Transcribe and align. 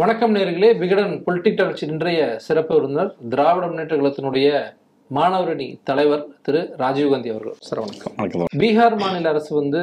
வணக்கம் 0.00 0.34
நேர்களே. 0.36 0.68
விகடன் 0.80 1.14
பொலிட்டிக் 1.26 1.60
இன்றைய 1.84 2.18
சிறப்பு 2.44 2.72
விருந்தினர் 2.74 3.08
திராவிட 3.32 3.64
முன்னேற்ற 3.68 3.94
கழகத்தினுடைய 3.96 4.48
மாணவரணி 5.16 5.66
தலைவர் 5.88 6.22
திரு 6.46 6.60
ராஜீவ்காந்தி 6.82 7.30
அவர்கள். 7.32 7.56
சார் 7.68 7.80
வணக்கம். 7.84 8.44
பீகார் 8.62 8.96
மாநில 9.02 9.30
அரசு 9.32 9.50
வந்து 9.60 9.80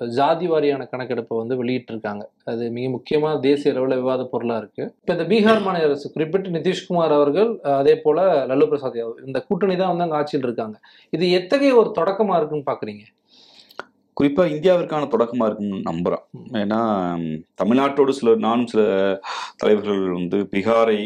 ஜாதி 0.00 0.46
வாரியான 0.52 0.86
கணக்கெடுப்பை 0.92 1.36
வந்து 1.40 1.56
வெளியிட்டிருக்காங்க. 1.60 2.22
அது 2.52 2.68
மிக 2.76 2.90
முக்கியமான 2.96 3.34
தேசிய 3.48 3.72
அளவில் 3.74 4.00
விவாத 4.02 4.26
பொருளாக 4.34 4.62
இருக்கு. 4.62 4.84
இப்போ 5.02 5.12
இந்த 5.16 5.26
பீகார் 5.32 5.64
மாநில 5.66 5.88
அரசு 5.90 6.06
குறிப்பிட்டு 6.14 6.54
நிதிஷ்குமார் 6.58 7.16
அவர்கள் 7.18 7.50
அதே 7.80 7.96
போல 8.04 8.28
லல்லு 8.52 8.68
பிரசாத் 8.72 9.00
யாதவ் 9.00 9.26
இந்த 9.30 9.40
கூட்டணி 9.48 9.76
தான் 9.82 9.92
வந்து 9.92 10.06
அங்கே 10.06 10.18
ஆட்சியில் 10.20 10.46
இருக்காங்க 10.48 10.78
இது 11.16 11.24
எத்தகைய 11.40 11.74
ஒரு 11.82 11.92
தொடக்கமா 12.00 12.36
இருக்குன்னு 12.40 12.70
பாக்குறீங்க? 12.70 13.04
குறிப்பாக 14.16 14.52
இந்தியாவிற்கான 14.54 15.08
தொடக்கமாக 15.08 15.48
இருக்குன்னு 15.48 15.78
நம்புகிறேன் 15.90 16.24
ஏன்னா 16.62 16.80
தமிழ்நாட்டோடு 17.62 18.12
சில 18.18 18.34
நானும் 18.46 18.70
சில 18.72 18.82
தலைவர்கள் 19.56 20.02
வந்து 20.18 20.38
பீகாரை 20.54 20.98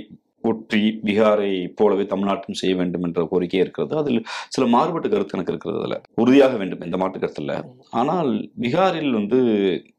ஒற்றி 0.44 0.80
பீகாரை 1.04 1.50
போலவே 1.78 2.04
தமிழ்நாட்டும் 2.10 2.58
செய்ய 2.60 2.74
வேண்டும் 2.80 3.04
என்ற 3.06 3.20
கோரிக்கை 3.30 3.60
இருக்கிறது. 3.60 3.94
அதில் 3.96 4.20
சில 4.54 4.64
மாறுபட்ட 4.74 5.06
கருத்து 5.08 5.36
எனக்கு 5.38 5.52
இருக்கிறது 5.54 5.80
அதில். 5.80 6.02
உறுதியாக 6.22 6.56
வேண்டும் 6.60 6.84
இந்த 6.88 6.98
மாற்று 7.02 7.22
கருத்தில் 7.22 7.54
ஆனால் 8.00 8.30
பீகாரில் 8.62 9.16
வந்து 9.18 9.40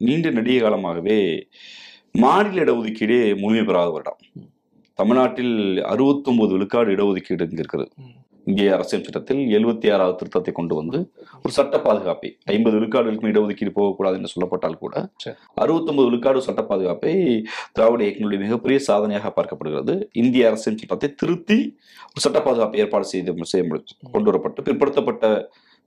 நீண்ட 0.06 0.30
நெடிய 0.38 0.60
காலமாகவே 0.64 1.18
மாநில 2.24 2.62
இடஒதுக்கீடே 2.64 3.20
முழுமை 3.42 3.64
பெறாத 3.64 3.90
வருடம் 3.96 4.20
தமிழ்நாட்டில் 4.98 5.54
69 5.90 6.54
விழுக்காடு 6.54 6.94
இடஒதுக்கீடு 6.96 7.46
இங்கே 7.48 7.62
இருக்கிறது 7.64 7.90
இந்திய 8.48 8.74
அரசியல் 8.74 9.04
சட்டத்தில் 9.04 9.40
எழுபத்தி 9.56 9.86
ஆறாவது 9.92 10.16
திருத்தத்தை 10.20 10.52
கொண்டு 10.52 10.74
வந்து 10.74 10.98
ஒரு 11.42 11.52
சட்ட 11.52 11.76
பாதுகாப்பை 11.78 12.28
ஐம்பது 12.46 12.76
விழுக்காடுகளுக்கும் 12.76 13.30
இடஒதுக்கீடு 13.32 13.72
போகக்கூடாது 13.78 14.16
என்று 14.18 14.32
சொல்லப்பட்டால் 14.34 14.78
கூட. 14.78 14.94
அறுபத்தொன்பது 15.54 16.06
விழுக்காடு 16.08 16.40
சட்ட 16.40 16.62
பாதுகாப்பை 16.62 17.12
திராவிட 17.72 18.02
இயக்கங்களுடைய 18.06 18.40
மிகப்பெரிய 18.44 18.80
சாதனையாக 18.88 19.32
பார்க்கப்படுகிறது 19.36 19.96
இந்திய 20.22 20.48
அரசியல் 20.48 20.80
சட்டத்தை 20.80 21.10
திருத்தி 21.14 21.58
ஒரு 22.08 22.22
சட்ட 22.26 22.40
பாதுகாப்பு 22.40 22.82
ஏற்பாடு 22.84 23.08
செய்து 23.12 23.50
செய்ய 23.52 23.64
கொண்டு 24.12 24.28
வரப்பட்டு 24.30 24.66
பிற்படுத்தப்பட்ட 24.68 25.26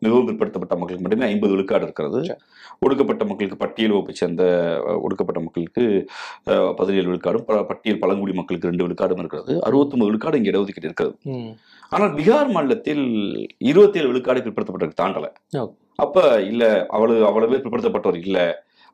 மிகவும் 0.06 0.28
பிற்படுத்தப்பட்ட 0.30 0.76
மக்களுக்கு 0.80 1.06
மட்டுமே 1.06 1.28
ஐம்பது 1.32 1.54
விழுக்காடு 1.56 1.86
இருக்கிறது. 1.88 2.22
ஒடுக்கப்பட்ட 2.86 3.24
மக்களுக்கு 3.32 3.58
பட்டியல் 3.64 3.94
வகுப்பை 3.96 4.16
சேர்ந்த 4.22 4.44
ஒடுக்கப்பட்ட 5.06 5.42
மக்களுக்கு 5.48 5.84
பதினேழு 6.80 7.08
விழுக்காடும் 7.10 7.46
பட்டியல் 7.72 8.02
பழங்குடி 8.04 8.36
மக்களுக்கு 8.40 8.72
ரெண்டு 8.72 8.86
விழுக்காடும் 8.86 9.22
இருக்கிறது 9.24 9.54
அறுபத்தொன்பது 9.68 10.10
விழுக்காடு 10.10 10.40
இங்கே 10.42 10.52
இடஒதுக்கீடு 10.54 10.90
இருக்கிறது. 10.90 11.16
ஆனால் 11.96 12.12
பீகார் 12.18 12.56
மாநிலத்தில் 12.56 13.06
இருபத்தி 13.72 14.00
ஏழு 14.02 14.10
விழுக்காடு 14.12 14.46
பிற்படுத்தப்பட்ட 14.48 15.00
தாண்டல. 15.04 15.28
அப்ப 16.04 16.26
இல்ல 16.52 16.64
அவளு 16.98 17.16
அவ்வளவு 17.30 17.52
பேர் 17.52 17.64
பிற்படுத்தப்பட்டவர் 17.64 18.22
இல்ல 18.28 18.40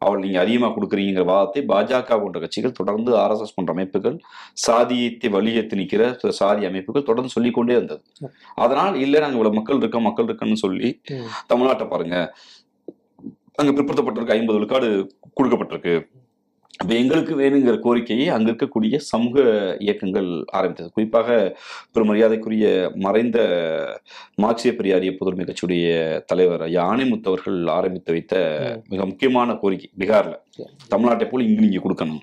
அவள் 0.06 0.23
நீங்க 0.23 0.40
அதிகமா 0.40 0.67
கொடுக்குறீங்கிற 0.76 1.23
வாதத்தை 1.26 1.62
பாஜக 1.72 2.20
போன்ற 2.22 2.40
கட்சிகள் 2.40 2.78
தொடர்ந்து 2.80 3.12
ஆர்எஸ்எஸ் 3.23 3.56
போன்ற 3.56 3.73
அமைப்புகள் 3.73 4.17
சாதியத்தை 4.66 5.30
வலியுறுத்தி 5.30 5.76
நிற்கிற 5.76 6.04
சில 6.22 6.31
சாதி 6.42 6.66
அமைப்புகள் 6.70 7.08
தொடர்ந்து 7.09 7.34
சொல்லிக்கொண்டே 7.36 7.73
இருந்தது. 7.73 8.04
அதனால் 8.56 8.95
இல்ல 9.06 9.20
நாங்க 9.20 9.38
இவ்வளவு 9.39 9.59
மக்கள் 9.59 9.81
இருக்கோம் 9.84 10.08
மக்கள் 10.09 10.30
இருக்கோம்னு 10.30 10.64
சொல்லி. 10.66 10.92
தமிழ்நாட்டை 11.54 11.88
பாருங்க. 11.89 12.17
அங்க 13.62 13.72
பிற்படுத்தப்பட்டிருக்கு 13.78 14.38
ஐம்பது 14.38 14.58
விழுக்காடு 14.59 14.89
கொடுக்கப்பட்டிருக்கு. 15.39 15.95
அப்ப 16.78 16.94
எங்களுக்கு 16.94 17.39
வேணுங்கிற 17.39 17.80
கோரிக்கையை 17.80 18.30
அங்க 18.30 18.52
இருக்கக்கூடிய 18.52 18.97
சமூக 18.97 19.44
இயக்கங்கள் 19.80 20.44
ஆரம்பித்தது. 20.45 20.92
குறிப்பாக 20.94 21.58
பெருமரியாதைக்குரிய 21.94 22.92
மறைந்த 22.95 23.38
மார்க்சிய 24.36 24.73
பெரியாரிய 24.77 25.11
பொதுமை 25.17 25.45
கட்சியுடைய 25.45 25.88
தலைவர் 26.26 26.61
யானைமுத்து 26.61 27.23
அவர்கள் 27.23 27.67
ஆரம்பித்து 27.67 28.11
வைத்த. 28.11 28.36
மிக 28.89 29.05
முக்கியமான 29.05 29.55
கோரிக்கை 29.55 29.89
பீகார்ல. 29.99 30.36
தமிழ்நாட்டை 30.95 31.30
போல 31.30 31.43
இங்கு 31.43 31.67
நீங்க 31.67 31.82
கொடுக்கணும். 31.88 32.21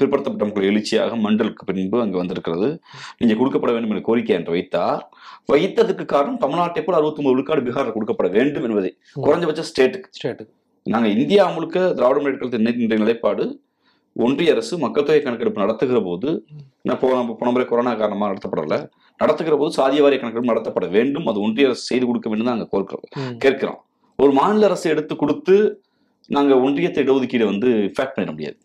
பிற்படுத்தப்பட்ட 0.00 0.44
மக்கள் 0.44 0.70
எழுச்சியாக 0.70 1.16
மண்டலுக்கு 1.16 1.64
பின்பு 1.66 2.00
அங்க 2.00 2.16
வந்திருக்கிறது. 2.16 2.80
நீங்க 3.18 3.34
கொடுக்கப்பட 3.34 3.72
வேண்டும் 3.72 3.90
என்ற 3.90 4.00
கோரிக்கை 4.00 4.36
என்று 4.36 4.50
வைத்தார். 4.50 5.08
வைத்ததுக்கு 5.52 6.04
காரணம் 6.04 6.40
தமிழ்நாட்டை 6.40 6.82
போல 6.82 6.98
அறுபத்தி 6.98 7.22
விழுக்காடு 7.22 7.60
பீகாரில் 7.60 7.96
கொடுக்கப்பட 7.96 8.30
வேண்டும் 8.30 8.66
என்பதை. 8.68 8.96
குறைஞ்சபட்ச 9.22 9.62
ஸ்டேட்டுக்கு. 9.70 10.10
ஸ்டேட்டுக்கு. 10.20 10.52
நாங்க 10.82 11.08
இந்தியா 11.08 11.50
முழுக்க 11.50 11.92
திராவிட 11.92 12.20
முன்னேற்ற 12.20 12.96
நிலைப்பாடு 12.96 13.62
ஒன்றிய 14.24 14.52
அரசு 14.54 14.74
மக்கள் 14.82 15.06
தொகை 15.08 15.20
கணக்கெடுப்பு 15.24 15.62
நடத்துகிற 15.62 15.98
போது 16.06 16.28
நான் 16.88 17.00
போன 17.02 17.50
முறை 17.54 17.64
கொரோனா 17.66 17.92
காரணமாக 18.00 18.30
நடத்தப்படல. 18.30 18.76
நடத்துகிற 19.20 19.54
போது 19.60 19.70
சாதிய 19.78 20.02
வாரிய 20.04 20.18
கணக்கெடுப்பு 20.20 20.52
நடத்தப்பட 20.52 20.86
வேண்டும். 20.96 21.26
அது 21.30 21.38
ஒன்றிய 21.44 21.68
அரசு 21.68 21.84
செய்து 21.90 22.06
கொடுக்க 22.08 22.28
வேண்டும் 22.30 22.48
தான் 22.48 22.56
நாங்க 22.56 22.70
கோர்க்கிறோம். 22.74 23.36
கேட்கிறோம். 23.44 23.78
ஒரு 24.22 24.32
மாநில 24.38 24.66
அரசு 24.70 24.86
எடுத்து 24.94 25.14
கொடுத்து 25.22 25.56
நாங்க 26.36 26.54
ஒன்றியத்தை 26.64 27.02
இடஒதுக்கீடு 27.04 27.44
வந்து 27.50 27.68
ஃபேக்ட் 27.96 28.14
பண்ணிட 28.14 28.32
முடியாது. 28.34 28.56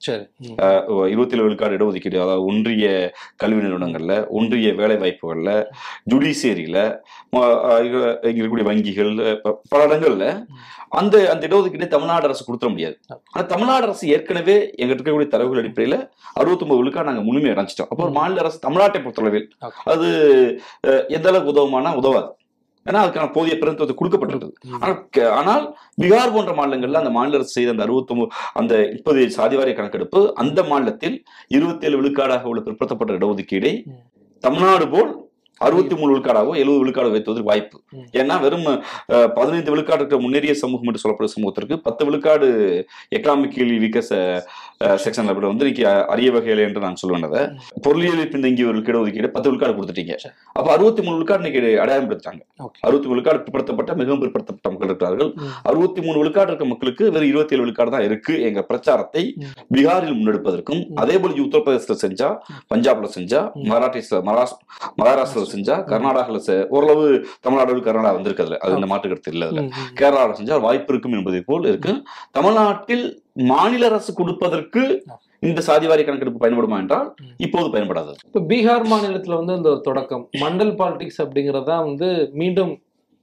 இருபத்தி 1.13 1.35
ஏழு 1.35 1.45
விழுக்காடு 1.45 1.77
இடஒதுக்கீடு 1.77 2.17
அதாவது 2.23 2.45
ஒன்றிய 2.49 2.87
கல்வி 3.43 3.61
நிறுவனங்கள்ல 3.65 4.15
ஒன்றிய 4.37 4.73
வேலை 4.81 4.97
வாய்ப்புகள்ல 5.03 5.51
ஜுடிஷியரியில 6.13 6.77
இருக்கக்கூடிய 8.25 8.65
வங்கிகள் 8.69 9.13
பல 9.73 9.81
இடங்கள்ல 9.87 10.27
அந்த 10.99 11.15
அந்த 11.33 11.43
இடஒதுக்கீட்டை 11.47 11.87
தமிழ்நாடு 11.93 12.27
அரசு 12.27 12.43
கொடுத்துட 12.47 12.69
முடியாது. 12.73 12.95
ஆனா 13.33 13.43
தமிழ்நாடு 13.53 13.85
அரசு 13.87 14.03
ஏற்கனவே 14.15 14.57
எங்கிட்ட 14.79 14.99
இருக்கக்கூடிய 14.99 15.29
தரவுகள் 15.35 15.61
அடிப்படையில 15.61 15.95
அறுபத்தொன்பது 16.39 16.79
விழுக்காடு 16.81 17.09
நாங்க 17.09 17.25
முழுமையை 17.29 17.53
அடைஞ்சிட்டோம் 17.55 17.91
அப்போ 17.93 18.11
மாநில 18.19 18.43
அரசு 18.45 18.59
தமிழ்நாட்டை 18.67 18.99
பொறுத்தளவில். 19.05 19.47
அது 19.93 20.09
எந்த 21.17 21.27
அளவுக்கு 21.31 21.53
உதவுமானா 21.55 21.91
உதவாது. 22.01 22.29
ஏன்னா 22.85 23.01
அதுக்கான 23.03 23.31
போதிய 23.33 23.55
பிரதித்துவத்தை 23.55 23.95
கொடுக்கப்பட்டிருக்குது 23.95 24.55
ம். 24.69 24.79
ஆனால் 25.33 25.65
பீகார் 25.99 26.33
போன்ற 26.33 26.53
மாநிலங்கள்ல 26.55 27.01
அந்த 27.01 27.11
மாநில 27.11 27.37
அரசு 27.37 27.57
செய்த 27.57 27.73
அந்த 27.73 27.85
அறுபத்தொன்பது 27.85 28.31
அந்த 28.55 28.73
முப்பது 28.93 29.27
சாதிவாரிய 29.35 29.75
கணக்கெடுப்பு 29.75 30.21
அந்த 30.41 30.59
மாநிலத்தில் 30.65 31.17
இருபத்தேழு 31.51 31.99
விழுக்காடாக 31.99 32.49
உள்ள 32.51 32.61
பிற்படுத்தப்பட்ட 32.61 33.19
இடஒதுக்கீடை. 33.19 33.73
தமிழ்நாடு 34.43 34.87
போல் 34.89 35.11
அறுபத்தி 35.61 35.95
மூணு 35.99 36.09
விழுக்காடாகவோ 36.13 36.53
எழுபது 36.61 36.79
விழுக்காடு 36.81 37.13
வைத்துவதற்கு 37.13 37.49
வாய்ப்பு. 37.49 37.77
ஏன்னா 38.21 38.35
வெறும் 38.45 38.67
பதினைந்து 39.37 39.71
விழுக்காடு 39.73 40.19
முன்னேறிய 40.23 40.53
சமூகம் 40.61 40.89
என்று 40.91 41.01
சொல்லப்படும் 41.03 41.33
சமூகத்திற்கு 41.35 41.75
பத்து 41.87 42.05
விழுக்காடு 42.07 42.47
எக்கனாமிக்கலி 43.17 43.77
வீக்கஸ் 43.83 44.13
செக்ஷன்ல 45.03 45.33
கூட 45.37 45.47
வந்து 45.51 45.65
இன்னைக்கு 45.65 45.85
அரிய 46.13 46.29
வகையில் 46.35 46.63
என்று 46.67 46.85
நான் 46.85 46.99
சொல்லுவேன் 47.01 47.51
பொருளியலில் 47.85 48.31
பின்தங்கியவர்களுக்கு 48.33 48.93
இடஒதுக்கீடு 48.93 49.33
பத்து 49.35 49.49
விழுக்காடு 49.49 49.75
கொடுத்துட்டீங்க. 49.77 50.15
அப்ப 50.57 50.67
அறுபத்தி 50.77 51.01
மூணு 51.05 51.15
விழுக்காடு 51.17 51.43
இன்னைக்கு 51.43 51.61
அடையாளம் 51.85 52.11
Okay. 52.65 52.81
அறுபத்தி 52.85 53.07
விழுக்காடு 53.11 53.39
பிற்படுத்தப்பட்ட 53.45 53.91
மிகவும் 53.99 54.21
பிற்படுத்தப்பட்ட 54.23 54.69
மக்கள் 54.73 54.89
இருக்கிறார்கள். 54.89 55.31
அறுபத்தி 55.69 56.01
மூணு 56.05 56.17
விழுக்காடு 56.21 56.49
இருக்க 56.51 56.65
மக்களுக்கு 56.71 57.03
வெறும் 57.13 57.29
இருபத்தி 57.31 57.55
ஏழு 57.55 57.63
விழுக்காடு 57.63 57.91
தான் 57.95 58.05
இருக்கு 58.07 58.33
எங்க 58.47 58.61
பிரச்சாரத்தை. 58.69 59.23
பீகாரில் 59.73 60.17
முன்னெடுப்பதற்கும். 60.19 60.81
அதே 61.01 61.15
போல 61.21 61.35
உத்தரப்பிரதேசத்துல 61.45 61.97
செஞ்சா 62.05 62.29
பஞ்சாப்ல 62.73 63.09
செஞ்சா. 63.17 63.41
மராட்டிஸ்ல 63.71 64.21
மகாராஷ் 64.29 64.55
மகாராஷ்டிரல 65.43 65.53
செஞ்சா 65.53 65.89
கர்நாடகால 65.91 66.37
செ- 66.37 66.67
ஓரளவு 66.69 67.27
தமிழ்நாடு 67.41 67.73
கர்நாடகா 67.73 68.17
வந்திருக்குதுல 68.17 68.57
அது 68.57 68.75
இந்த 68.75 68.85
மாற்று 68.85 69.09
கருத்து 69.09 69.31
இல்ல 69.31 69.45
அதுல. 69.45 69.61
கேரளாவில் 69.99 70.35
செஞ்சால் 70.39 70.61
வாய்ப்பு 70.61 70.93
இருக்கும் 70.93 71.13
என்பதை 71.13 71.41
போல் 71.41 71.65
இருக்கு. 71.65 72.03
தமிழ்நாட்டில் 72.31 73.23
மாநில 73.33 73.85
அரசு 73.85 74.13
கொடுப்பதற்கு 74.13 75.03
இந்த 75.41 75.61
சாதிவாரி 75.67 76.05
கணக்கெடுப்பு 76.05 76.47
பயன்படுமா 76.47 76.77
என்றால். 76.77 77.15
இப்போது 77.37 77.69
பயன்படாது. 77.69 78.11
இப்போ 78.25 78.39
பீகார் 78.39 78.83
மாநிலத்துல 78.83 79.35
வந்து 79.35 79.55
இந்த 79.55 79.69
ஒரு 79.69 79.81
தொடக்கம். 79.81 80.29
மண்டல் 80.41 80.75
பாலிடிக்ஸ் 80.75 81.21
அப்படிங்கறத 81.21 81.83
வந்து 81.83 82.29
மீண்டும் 82.33 82.81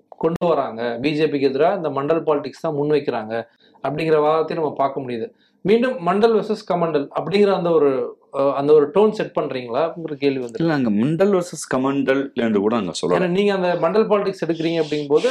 கொண்டு 0.09 0.47
வராங்க. 0.47 0.99
பிஜேபிக்கு 1.03 1.41
எதிராக 1.41 1.77
இந்த 1.77 1.89
மண்டல் 1.89 2.23
பாலிடிக்ஸ் 2.23 2.61
தான் 2.61 2.75
முன்வைக்கிறாங்க 2.75 3.47
அப்படிங்கிற 3.85 4.21
வாதத்தை 4.21 4.57
நம்ம 4.57 4.73
பார்க்க 4.73 5.01
முடியுது. 5.01 5.29
மீண்டும் 5.63 6.07
மண்டல் 6.07 6.35
வெர்சஸ் 6.35 6.69
கமண்டல் 6.69 7.09
அப்படிங்கிற 7.19 7.53
அந்த 7.55 7.71
ஒரு 7.71 8.20
அந்த 8.57 8.71
ஒரு 8.73 8.87
டோன் 8.95 9.15
செட் 9.17 9.33
பண்றீங்களா 9.37 9.83
கேள்வி 10.21 10.41
வந்து 10.43 10.61
இல்ல 10.61 10.75
அங்க 10.75 10.91
மண்டல் 10.97 11.33
வர்சஸ் 11.35 11.65
கமண்டல் 11.73 12.23
என்று 12.43 12.61
கூட 12.61 12.75
அங்க 12.79 12.93
சொல்லலாம் 12.99 13.37
நீங்க 13.37 13.53
அந்த 13.55 13.71
மண்டல் 13.83 14.07
பாலிடிக்ஸ் 14.11 14.45
எடுக்கிறீங்க 14.47 14.81
அப்படிங்கும்போது 14.83 15.31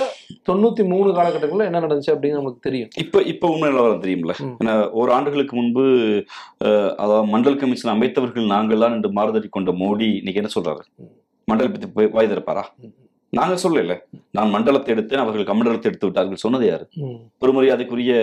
தொண்ணூத்தி 0.50 0.86
மூணு 0.92 1.10
காலகட்டங்களில் 1.18 1.68
என்ன 1.68 1.82
நடந்துச்சு 1.86 2.14
அப்படின்னு 2.14 2.40
நமக்கு 2.40 2.66
தெரியும் 2.68 2.92
இப்ப 3.04 3.24
இப்ப 3.32 3.52
உண்மை 3.54 3.70
நிலவரம் 3.70 4.04
தெரியும்ல. 4.04 4.36
ஏன்னா 4.56 4.76
ஒரு 5.00 5.12
ஆண்டுகளுக்கு 5.16 5.56
முன்பு 5.56 5.86
அதாவது 7.00 7.28
மண்டல் 7.34 7.60
கமிஷன் 7.62 7.94
அமைத்தவர்கள் 7.94 8.54
நாங்கள் 8.54 8.84
தான் 8.84 8.96
என்று 8.98 9.12
மாறுதறி 9.18 9.50
கொண்ட 9.52 9.74
மோடி 9.82 10.10
இன்னைக்கு 10.20 10.42
என்ன 10.42 10.52
சொல்றாரு. 10.56 10.84
மண்டல் 11.48 11.72
பத்தி 11.72 11.90
போய் 11.92 12.14
வாய் 12.14 12.32
திறப்பாரா. 12.32 12.64
நாங்க 13.34 13.56
சொல்லல 13.64 13.96
நான் 14.32 14.54
மண்டலத்தை 14.54 14.92
எடுத்தேன் 14.94 15.24
அவர்கள் 15.24 15.50
கமண்டலத்தை 15.50 15.90
எடுத்து 15.90 16.08
விட்டார்கள் 16.08 16.44
சொன்னது 16.44 16.66
யாரு 16.68 16.86
ம். 17.02 17.18
பெருமரியாதைக்குரிய 17.42 18.14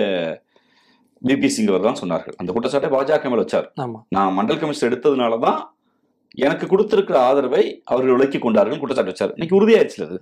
பிபி 1.25 1.47
சிங் 1.47 1.67
அவர் 1.67 1.81
தான் 1.81 1.97
சொன்னார்கள். 2.01 2.33
அந்த 2.37 2.53
குற்றச்சாட்டை 2.53 2.91
பாஜக 2.91 3.31
மேல 3.31 3.43
வச்சார். 3.43 3.67
நான் 4.09 4.39
மண்டல் 4.39 4.59
கமிஷன் 4.59 4.93
எடுத்ததுனால 4.93 5.39
தான் 5.39 5.77
எனக்கு 6.35 6.67
கொடுத்திருக்கிற 6.67 7.21
ஆதரவை 7.21 7.83
அவர்கள் 7.85 8.15
விலக்கி 8.15 8.39
கொண்டார்கள் 8.39 8.79
குற்றச்சாட்டு 8.79 9.13
வச்சார். 9.13 9.33
இன்னைக்கு 9.37 9.61
உறுதியாயிடுச்சு 9.61 10.09
அது. 10.09 10.21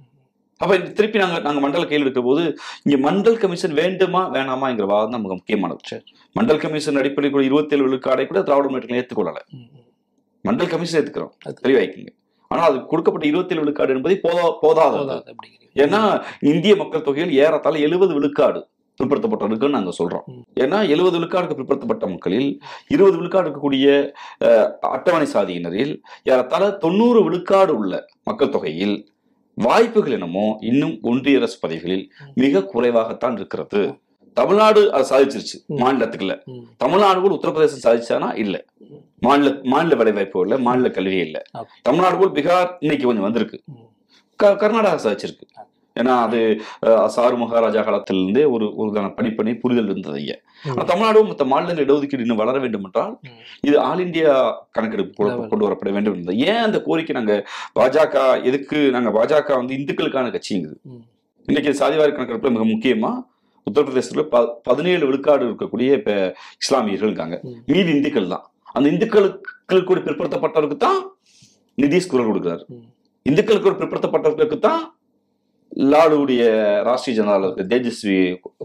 அப்ப 0.56 0.79
திருப்பி 0.79 1.19
நாங்க 1.19 1.38
நாங்க 1.38 1.61
மண்டல 1.61 1.87
கையில் 1.87 2.06
எடுக்கிற 2.06 2.23
போது 2.23 2.56
இங்க 2.82 3.12
மண்டல் 3.12 3.38
கமிஷன் 3.38 3.73
வேண்டுமா 3.73 4.32
வேணாமாங்கிற 4.32 4.87
வாதம் 4.87 5.11
தான் 5.11 5.20
மிக 5.20 5.35
முக்கியமானது. 5.35 6.02
மண்டல் 6.41 6.58
கமிஷன் 6.58 6.96
அடிப்படையில் 6.96 7.38
கூட 7.38 7.44
இருபத்தி 7.44 7.76
ஏழு 7.76 7.85
விழுக்காடை 7.85 8.26
கூட 8.26 8.43
திராவிட 8.43 8.69
முன்னேற்றம் 8.69 8.99
ஏற்றுக்கொள்ளல. 8.99 9.37
மண்டல் 10.44 10.69
கமிஷன் 10.69 11.02
ஏத்துக்கிறோம். 11.02 11.31
அது- 11.46 11.56
தெளிவாய்க்குங்க. 11.62 12.08
ஆனா 12.49 12.62
அது 12.62 12.85
கொடுக்கப்பட்ட 12.85 13.26
இருபத்தி 13.29 13.55
ஏழு 13.55 13.62
விழுக்காடு 13.62 13.94
என்பது 13.94 14.20
போதா 14.23 14.50
போதாது 14.61 14.96
ஏன்னா 15.75 16.25
இந்திய 16.41 16.76
மக்கள் 16.76 17.02
தொகையில் 17.02 17.37
ஏறத்தாழ 17.37 17.79
எழுபது 17.79 18.14
விழுக்காடு 18.14 18.69
பிற்படுத்தப்பட்டவர்களுக்கு 18.99 19.76
நாங்க 19.76 19.93
சொல்றோம். 19.99 20.26
ஏன்னா 20.62 20.79
எழுபது 20.94 21.17
விழுக்காடுக்கு 21.19 21.58
பிற்படுத்தப்பட்ட 21.58 22.06
மக்களில் 22.06 22.49
இருபது 22.88 23.17
விழுக்காடு 23.17 23.46
இருக்கக்கூடிய 23.46 23.88
அட்டவணை 24.96 25.26
சாதியினரில் 25.35 25.93
ஏறத்தாழ 26.32 26.70
தொண்ணூறு 26.85 27.23
விழுக்காடு 27.25 27.75
உள்ள 27.81 27.94
மக்கள் 28.25 28.55
தொகையில் 28.56 28.96
வாய்ப்புகள் 29.56 30.14
என்னமோ 30.19 30.46
இன்னும் 30.70 30.94
ஒன்றிய 31.02 31.41
அரசு 31.41 31.58
பதவிகளில் 31.61 32.06
மிக 32.43 32.62
குறைவாகத்தான் 32.73 33.37
இருக்கிறது. 33.41 33.82
தமிழ்நாடு 34.37 34.81
அதை 34.94 35.05
சாதிச்சிருச்சு. 35.11 35.56
மாநிலத்துக்குள்ள. 35.81 36.35
தமிழ்நாடு 36.76 37.19
கூட 37.20 37.35
உத்தரப்பிரதேசம் 37.38 37.85
சாதிச்சானா? 37.85 38.29
இல்ல. 38.44 38.56
மாநில 39.26 39.50
மாநில 39.73 39.94
வேலைவாய்ப்பு 40.00 40.41
இல்ல 40.46 40.56
மாநில 40.58 40.88
கல்வி 40.96 41.19
இல்ல. 41.26 41.38
தமிழ்நாடு 41.88 42.17
கூட 42.23 42.31
பீகார் 42.38 42.73
இன்னைக்கு 42.85 43.06
கொஞ்சம் 43.06 43.26
வந்திருக்கு. 43.29 43.58
கர்நாடகா 44.62 44.99
சாதிச்சிருக்கு. 45.06 45.46
ஏன்னா 45.96 46.14
அது 46.23 46.38
சாரு 47.14 47.37
மகாராஜா 47.41 47.81
காலத்திலிருந்தே 47.82 48.44
ஒரு 48.52 48.67
ஒரு 48.79 48.88
படிப்பணி 49.17 49.52
புரிதல் 49.58 49.91
இருந்தது 49.91 50.17
ஐயா 50.20 50.37
ம். 50.64 50.70
ஆனா 50.70 50.85
தமிழ்நாடு 50.85 51.20
மற்ற 51.25 51.44
மாநிலங்கள் 51.50 51.87
இடஒதுக்கீடு 51.87 52.25
இன்னும் 52.25 52.41
வளர 52.41 52.56
வேண்டும் 52.58 52.87
என்றால். 52.88 53.12
இது 53.64 53.76
ஆல் 53.81 54.00
இந்தியா 54.00 54.32
கணக்கெடுப்பு 54.70 55.20
கொண்டு- 55.44 55.67
வரப்பட 55.67 55.91
வேண்டும் 55.93 56.14
இருந்தது 56.14 56.38
ஏன் 56.46 56.62
அந்த 56.62 56.79
கோரிக்கை 56.82 57.14
நாங்க 57.14 57.35
பாஜக 57.76 58.17
எதுக்கு 58.44 58.79
நாங்க 58.91 59.11
பாஜக 59.11 59.56
வந்து 59.56 59.76
இந்துக்களுக்கான 59.79 60.32
கட்சிங்குது. 60.32 60.76
இன்னைக்கு 61.49 61.73
சாதிவாரி 61.81 62.12
கணக்கெடுப்புல 62.12 62.52
மிக 62.52 62.67
முக்கியமா 62.69 63.12
உத்தரப்பிரதேசத்துல 63.67 64.23
ப 64.29 64.37
பதினேழு 64.62 65.05
விழுக்காடு 65.06 65.44
இருக்கக்கூடிய 65.46 65.91
இப்ப 65.94 66.11
இஸ்லாமியர்கள் 66.61 67.11
இருக்காங்க. 67.11 67.37
மீதி 67.69 67.91
இந்துக்கள் 67.93 68.29
தான் 68.29 68.44
அந்த 68.75 68.87
இந்துக்களுக்கு 68.91 69.52
கூட 69.85 69.99
பிற்படுத்தப்பட்டவருக்கு 70.00 70.79
தான் 70.81 71.00
நிதிஷ் 71.79 72.08
குரல் 72.08 72.29
கொடுக்கிறார். 72.29 72.64
இந்துக்களுக்கு 73.26 73.70
ஒரு 73.70 73.79
பிற்படுத்தப்பட்டவர்களுக்கு 73.79 74.58
தான் 74.61 74.82
லாலுடைய 75.74 76.42
ராஷ்டிரிய 76.84 77.18
ஜனதாதளத்துக்கு 77.18 77.70
தேஜஸ்வி 77.70 78.16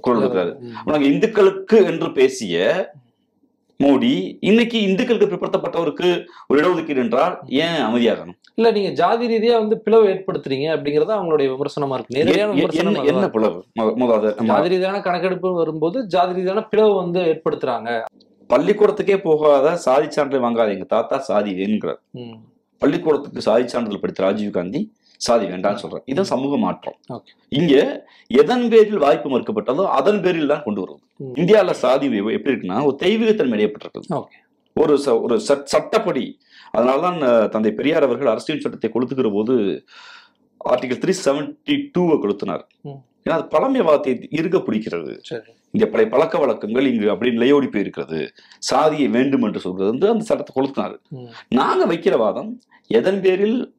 குரல். 0.01 0.23
அப்ப 0.23 0.91
நாங்க 0.91 1.05
இந்துக்களுக்கு 1.05 1.85
என்று 1.85 2.11
பேசிய 2.11 2.57
மோடி 3.79 4.37
இன்னைக்கு 4.39 4.81
இந்துக்களுக்கு 4.81 5.27
பிற்படுத்தப்பட்டவருக்கு 5.27 6.07
ஒரு 6.47 6.61
இடஒதுக்கீடு 6.61 6.95
என்றால் 6.95 7.39
ஏன் 7.47 7.77
அமைதியாகணும் 7.81 8.37
இல்ல 8.55 8.71
நீங்க 8.71 8.89
ஜாதி 8.89 9.27
ரீதியா 9.27 9.53
வந்து 9.53 9.77
பிளவு 9.77 10.07
ஏற்படுத்துறீங்க 10.07 10.67
அப்படிங்கறது 10.75 11.13
அவங்களுடைய 11.15 11.47
விமர்சனமா 11.49 11.93
இருக்கு. 11.93 12.17
என்ன-. 13.05 13.29
பிளவு? 13.29 13.59
ஜாதி 14.47 14.67
ரீதியான 14.67 15.01
கணக்கெடுப்பு 15.01 15.53
வரும்போது 15.53 16.05
ஜாதி 16.05 16.33
ரீதியான 16.33 16.61
பிளவு 16.61 16.95
வந்து 16.95 17.19
ஏற்படுத்துறாங்க. 17.21 17.89
பள்ளிக்கூடத்துக்கே 18.49 19.17
போகாத 19.19 19.75
சாதி 19.77 20.11
சான்றிதழ் 20.11 20.43
வாங்காத 20.43 20.69
எங்க 20.69 20.83
தாத்தா 20.83 21.17
சாதி 21.19 21.53
வேணுங்கிறார். 21.53 22.01
பள்ளிக்கூடத்துக்கு 22.81 23.41
சாதி 23.41 23.67
சான்றிதழ் 23.67 23.99
படித்த 23.99 24.23
ராஜீவ் 24.23 24.49
காந்தி 24.49 24.81
சாதி 25.19 25.45
வேண்டாம்னு 25.45 25.77
சொல்றார் 25.83 26.01
இதுதான் 26.05 26.23
சமூக 26.23 26.57
மாற்றம். 26.57 26.95
இங்க 27.49 28.05
எதன் 28.27 28.69
பேரில் 28.69 28.97
வாய்ப்பு 28.97 29.29
மறுக்கப்பட்டதோ 29.29 29.85
அதன் 29.85 30.21
பேரில் 30.21 30.47
தான் 30.47 30.63
கொண்டு 30.63 30.79
வருவது. 30.79 31.05
ம். 31.17 31.31
இந்தியால 31.35 31.71
சாதி 31.71 32.05
எப்படி 32.05 32.55
இருக்குன்னா 32.55 32.85
ஒரு 32.85 32.97
தெய்வீகத்தன்மை 33.03 33.59
இடையப்பட்டிருக்குது 33.59 34.13
Okay. 34.13 34.47
ஒரு 34.73 35.21
ஒரு 35.21 35.35
சட்- 35.35 35.63
சட்டப்படி. 35.63 36.39
அதனாலதான் 36.77 37.49
தந்தை 37.49 37.71
பெரியார் 37.71 38.03
அவர்கள் 38.03 38.27
அரசியல் 38.27 38.61
சட்டத்தை 38.61 38.91
கொளுத்துக்கிற 38.93 39.33
போது 39.33 39.85
ஆர்டிகல் 40.69 40.99
த்ரீ 40.99 41.13
செவன்டி 41.25 41.89
டூவை 41.97 42.17
கொளுத்தினார். 42.17 42.61
ஏன்னா 43.23 43.29
அது 43.29 43.43
பழமைவாதத்தை 43.43 44.27
இருக்க 44.29 44.57
பிடிக்கிறது. 44.57 45.19
இந்த 45.71 45.85
பழைய 45.85 46.11
பழக்க 46.11 46.37
வழக்கங்கள் 46.37 46.93
இங்கு 46.93 47.09
அப்படி 47.09 47.37
நிலையோடி 47.37 47.67
போயிருக்கிறது. 47.67 48.27
சாதியை 48.59 49.07
வேண்டும் 49.07 49.41
என்று 49.41 49.59
சொல்றது 49.59 49.89
வந்து 49.89 50.09
அந்த 50.09 50.23
சட்டத்தை 50.23 50.55
கொளுத்தினார். 50.55 50.97
நாங்க 51.49 51.85
வைக்கிற 51.85 52.17
வாதம் 52.17 52.61
எதன் 52.87 53.21
பேரில் 53.21 53.78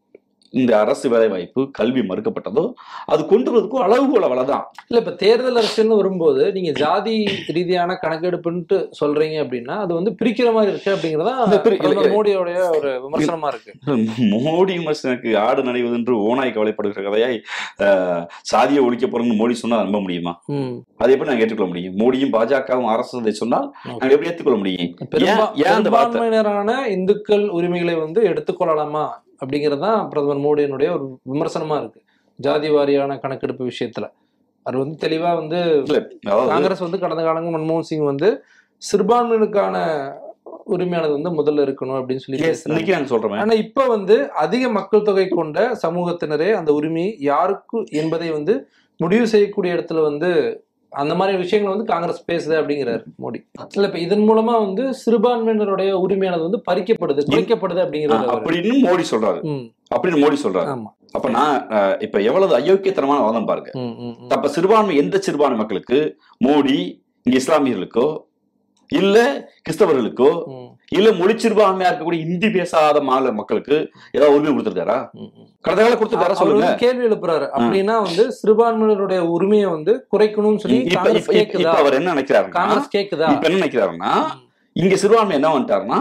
இந்த 0.59 0.73
அரசு 0.83 1.07
வேலைவாய்ப்பு 1.13 1.61
கல்வி 1.79 2.03
மறுக்கப்பட்டதோ 2.09 2.65
அது 3.13 3.23
கொண்டு 3.33 3.51
வரதுக்கும் 3.53 3.85
அளவுகோல் 3.87 4.27
அவ்வளவுதான். 4.27 4.65
இல்ல 4.89 5.01
இப்ப 5.03 5.13
தேர்தல் 5.23 5.61
அரசியல்னு 5.61 5.99
வரும்போது 6.01 6.43
நீங்க 6.57 6.71
ஜாதி 6.83 7.15
ரீதியான 7.57 7.97
கணக்கெடுப்புன்ட்டு 8.05 8.79
சொல்றீங்க 9.01 9.37
அப்படின்னா 9.45 9.77
அது 9.85 9.93
வந்து 9.99 10.13
பிரிக்கிற 10.21 10.49
மாதிரி 10.57 10.73
இருக்கு 10.75 10.91
அப்படிங்கறதா 10.97 11.35
மோடியோடைய 12.17 12.59
ஒரு 12.79 12.91
விமர்சனமா 13.05 13.49
இருக்கு. 13.55 13.73
மோடி 14.49 14.73
விமர்சனக்கு 14.81 15.31
ஆடு 15.47 15.63
நடைவது 15.69 15.97
என்று 16.01 16.17
ஓனாய் 16.31 16.55
கவலைப்படுகிற 16.57 17.07
கதையாய் 17.09 17.39
சாதியை 18.53 18.83
ஒழிக்க 18.89 19.07
போறோம்னு 19.07 19.41
மோடி 19.43 19.57
சொன்னா 19.63 19.79
நம்ப 19.87 20.01
முடியுமா. 20.07 20.35
அதை 21.03 21.11
எப்படி 21.15 21.31
நாங்க 21.31 21.45
ஏற்றுக்கொள்ள 21.45 21.71
முடியும்? 21.73 21.97
மோடியும் 22.03 22.35
பாஜகவும் 22.37 22.93
அரசு 22.97 23.15
அதை 23.23 23.35
சொன்னால் 23.43 23.67
நாங்க 23.87 24.13
எப்படி 24.17 24.31
ஏற்றுக்கொள்ள 24.31 24.59
முடியும்? 24.63 24.93
பெரும்பான்மையினரான 25.15 26.71
இந்துக்கள் 26.99 27.45
உரிமைகளை 27.59 27.97
வந்து 28.05 28.23
எடுத்துக்கொள்ளலாமா? 28.33 29.07
அப்படிங்கிறது 29.41 29.81
தான் 29.81 30.09
பிரதமர் 30.09 30.45
மோடியினுடைய 30.47 30.89
ஒரு 30.91 31.05
விமர்சனமா 31.33 31.77
இருக்கு. 31.79 32.01
ஜாதி 32.39 32.69
வாரியான 32.71 33.19
கணக்கெடுப்பு 33.19 33.65
விஷயத்துல. 33.65 34.07
அது 34.67 34.77
வந்து 34.79 34.97
தெளிவா 35.01 35.31
வந்து 35.35 35.59
காங்கிரஸ் 36.49 36.79
வந்து 36.79 36.99
கடந்த 36.99 37.23
காலங்கள் 37.23 37.55
மன்மோகன் 37.55 37.89
சிங் 37.91 38.05
வந்து 38.05 38.29
சிறுபான்மையினுக்கான 38.83 39.77
உரிமையானது 40.67 41.13
வந்து 41.13 41.31
முதல்ல 41.31 41.65
இருக்கணும் 41.67 41.99
அப்படின்னு 42.01 42.23
சொல்லி 42.25 42.41
நாங்க 42.91 43.09
சொல்றோமே 43.09 43.39
ஆனா 43.39 43.55
இப்ப 43.57 43.87
வந்து 43.87 44.17
அதிக 44.35 44.65
மக்கள் 44.69 45.03
தொகை 45.03 45.29
கொண்ட 45.29 45.61
சமூகத்தினரே 45.83 46.51
அந்த 46.53 46.71
உரிமையை 46.73 47.13
யாருக்கு 47.23 47.79
என்பதை 47.93 48.29
வந்து 48.31 48.55
முடிவு 49.01 49.27
செய்யக்கூடிய 49.27 49.75
இடத்துல 49.75 50.03
வந்து 50.03 50.31
அந்த 50.91 51.15
மாதிரி 51.15 51.39
விஷயங்களை 51.39 51.79
வந்து 51.79 51.93
காங்கிரஸ் 51.93 52.25
பேசுது 52.31 52.55
அப்படிங்கிறாரு 52.55 53.03
மோடி. 53.23 53.39
இல்ல 53.75 53.87
இப்ப 53.87 53.99
இதன் 53.99 54.29
மூலமா 54.29 54.45
வந்து 54.45 54.83
சிறுபான்மையினருடைய 54.83 55.91
உரிமையானது 55.93 56.51
வந்து 56.51 56.63
பறிக்கப்படுது 56.71 57.23
குறைக்கப்படுது 57.31 57.83
அப்படிங்கிறது. 57.85 58.31
அப்படின்னு 58.39 58.89
மோடி 58.89 59.05
சொல்றாரு. 59.11 59.41
அப்படின்னு 59.95 60.23
மோடி 60.25 60.37
சொல்றாரு. 60.43 60.83
அப்ப 61.13 61.29
நான் 61.29 61.69
இப்ப 61.99 62.19
எவ்வளவு 62.19 62.59
அயோக்கியத்தனமான 62.59 63.21
வாதம் 63.21 63.45
பாருங்க. 63.45 63.71
அப்ப 64.29 64.49
சிறுபான்மை 64.49 64.97
எந்த 64.97 65.19
சிறுபான்மை 65.19 65.59
மக்களுக்கு 65.59 66.19
மோடி 66.45 67.03
இங்க 67.23 67.39
இஸ்லாமியர்களுக்கோ 67.39 68.17
இல்ல 68.99 69.17
கிறிஸ்தவர்களுக்கோ 69.65 70.31
இல்ல 70.99 71.09
மொழி 71.19 71.35
சிறுபான்மையா 71.43 71.89
இருக்கக்கூடிய 71.91 72.23
இந்தி 72.27 72.49
பேசாத 72.51 73.01
மாநில 73.09 73.33
மக்களுக்கு 73.33 73.77
ஏதாவது 74.17 74.35
உரிமை 74.37 74.53
கொடுத்திருக்காரா. 74.53 74.97
கடந்த 75.65 75.81
காலம் 75.83 76.01
கொடுத்திருக்காரா? 76.01 76.37
சொல்லுங்க. 76.41 76.71
கேள்வி 76.85 77.05
எழுப்புறாரு. 77.09 77.47
அப்படின்னா 77.57 77.97
வந்து 78.07 78.25
சிறுபான்மையினருடைய 78.39 79.21
உரிமையை 79.35 79.69
வந்து 79.77 79.93
குறைக்கணும்னு 80.15 80.63
சொல்லி 80.65 80.81
அவர் 81.83 81.99
என்ன 82.01 82.15
நினைக்கிறாருன்னா 82.15 82.57
காங்கிரஸ் 82.59 82.95
கேக்குதா? 82.97 83.29
இப்ப 83.35 83.49
என்ன 83.49 83.61
நினைக்கிறாருன்னா 83.61 84.13
இங்க 84.77 84.97
சிறுபான்மை 85.03 85.37
என்ன 85.39 85.55
வந்துட்டாருன்னா 85.55 86.01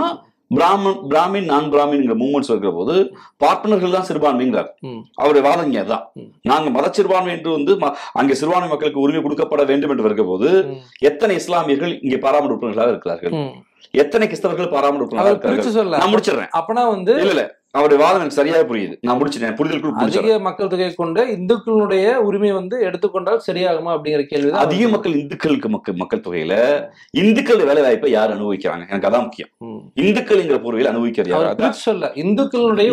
பிராமன் 0.52 1.00
பிராமின் 1.10 1.46
நான் 1.46 1.72
பிராமின்ங்கிற 1.72 2.16
மூமெண்ட்ஸ் 2.16 2.52
இருக்கிற 2.52 2.72
போது 2.74 2.94
பார்ட்னர்கள் 3.38 3.92
தான் 3.92 4.08
சிறுபான்மைங்கிறார். 4.10 4.70
அவருடைய 5.16 5.44
வாதம் 5.48 5.66
இங்க 5.66 5.80
அதான் 5.80 6.06
ம். 6.16 6.30
நாங்க 6.42 6.70
மத 6.70 6.90
சிறுபான்மை 6.92 7.34
என்று 7.34 7.52
வந்து 7.52 7.74
அங்கே 8.14 8.34
சிறுபான்மை 8.34 8.70
மக்களுக்கு 8.70 9.00
உரிமை 9.00 9.22
கொடுக்கப்பட 9.24 9.64
வேண்டும் 9.66 9.90
என்று 9.90 10.04
வருகிற 10.04 10.26
போது 10.28 10.50
எத்தனை 11.02 11.36
இஸ்லாமியர்கள் 11.36 11.94
இங்கே 12.02 12.20
உறுப்பினர்களாக 12.48 12.90
இருக்கிறார்கள். 12.90 13.36
எத்தனை 13.94 14.26
கிறிஸ்தவர்கள் 14.28 14.74
பாராமட 14.74 15.00
உறுப்பினர்களாக 15.00 15.34
இருக்கிறார்கள்? 15.34 16.02
நான் 16.02 16.12
முடிச்சிடுறேன். 16.14 16.52
அப்பனா 16.60 16.84
வந்து 16.90 17.14
இல்ல. 17.26 17.44
அவருடைய 17.76 17.98
வாதம் 18.04 18.20
எனக்கு 18.20 18.38
சரியாக 18.38 18.64
புரியுது. 18.70 18.96
நான் 19.08 19.18
முடிச்சிட்டேன். 19.20 19.56
புரிதலுக்குள் 19.58 20.04
அதிக 20.06 20.38
மக்கள் 20.46 20.70
தொகை 20.72 20.88
கொண்ட 20.94 21.24
இந்துக்களுடைய 21.36 22.16
உரிமை 22.28 22.52
வந்து 22.52 22.76
எடுத்துக்கொண்டால் 22.88 23.42
சரியாகுமா 23.48 23.92
அப்படிங்கிற 23.96 24.24
கேள்விதான் 24.32 24.66
அதிக 24.66 24.88
மக்கள் 24.94 25.18
இந்துக்களுக்கு 25.22 25.70
மக்கள் 25.76 26.00
மக்கள் 26.02 26.24
தொகையில 26.28 26.56
இந்துக்கள் 27.24 27.64
வேலை 27.70 27.84
வாய்ப்பை 27.86 28.12
யார் 28.18 28.36
அனுபவிக்கிறாங்க? 28.36 28.84
எனக்கு 28.90 29.10
அதான் 29.10 29.26
முக்கியம். 29.28 29.52
இந்துக்கள்ங்கிற 30.04 30.60
போர்வையில் 30.66 30.92
அனுபவிக்கிறது 30.94 31.74
சொல்ல 31.88 32.12
இந்துக்களுடைய 32.26 32.88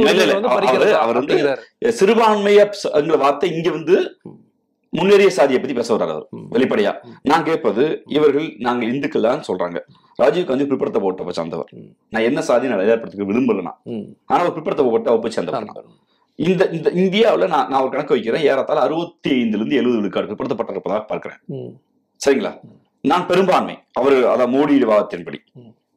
அவர் 1.05 1.21
வந்து 1.21 1.39
சிறுபான்மையங்கிற 2.01 3.19
வார்த்தை 3.27 3.51
இங்க 3.57 3.71
வந்து 3.79 3.97
முன்னேறிய 4.93 5.31
சாதியை 5.37 5.59
பத்தி 5.61 5.77
பேச 5.77 5.91
வர்றாரு 5.95 6.13
அவர். 6.15 6.27
வெளிப்படையா. 6.55 6.93
நான் 7.31 7.47
கேட்பது 7.49 7.85
இவர்கள் 8.17 8.47
நாங்கள் 8.67 8.91
இந்துக்கள் 8.93 9.27
தான் 9.29 9.43
சொல்றாங்க. 9.49 9.79
ராஜீவ் 10.19 10.47
காந்தி 10.47 10.67
பிற்படுத்த 10.67 10.99
போட்ட 11.01 11.33
சார்ந்தவர். 11.33 11.71
நான் 12.11 12.23
என்ன 12.23 12.43
சாதி 12.43 12.69
நான் 12.69 12.81
ஏற்படுத்துக்க 12.81 13.27
விரும்பல 13.33 13.63
நான் 13.63 13.79
ம். 13.85 14.07
ஆனா 14.25 14.41
அவர் 14.41 14.55
பிற்படுத்த 14.55 14.83
போட்ட 14.85 15.11
வகுப்பை 15.11 15.31
சேர்ந்தவர். 15.31 15.89
இந்த 16.39 16.69
இந்த 16.73 16.91
இந்தியாவுல 17.03 17.49
நான் 17.49 17.69
நான் 17.71 17.83
ஒரு 17.83 17.91
கணக்கு 17.91 18.15
வைக்கிறேன் 18.15 18.43
ஏறத்தாழ 18.43 18.81
அறுபத்தி 18.81 19.31
ஐந்துல 19.31 19.61
இருந்து 19.61 19.77
எழுபது 19.77 19.99
விழுக்காடு 19.99 20.31
பிற்படுத்தப்பட்டிருப்பதாக 20.31 21.05
பார்க்கிறேன். 21.07 21.41
சரிங்களா 22.21 22.53
நான் 23.05 23.27
பெரும்பான்மை 23.27 23.77
அவர் 23.93 24.17
அதான் 24.33 24.53
மோடி 24.55 24.85
வாதத்தின்படி. 24.93 25.39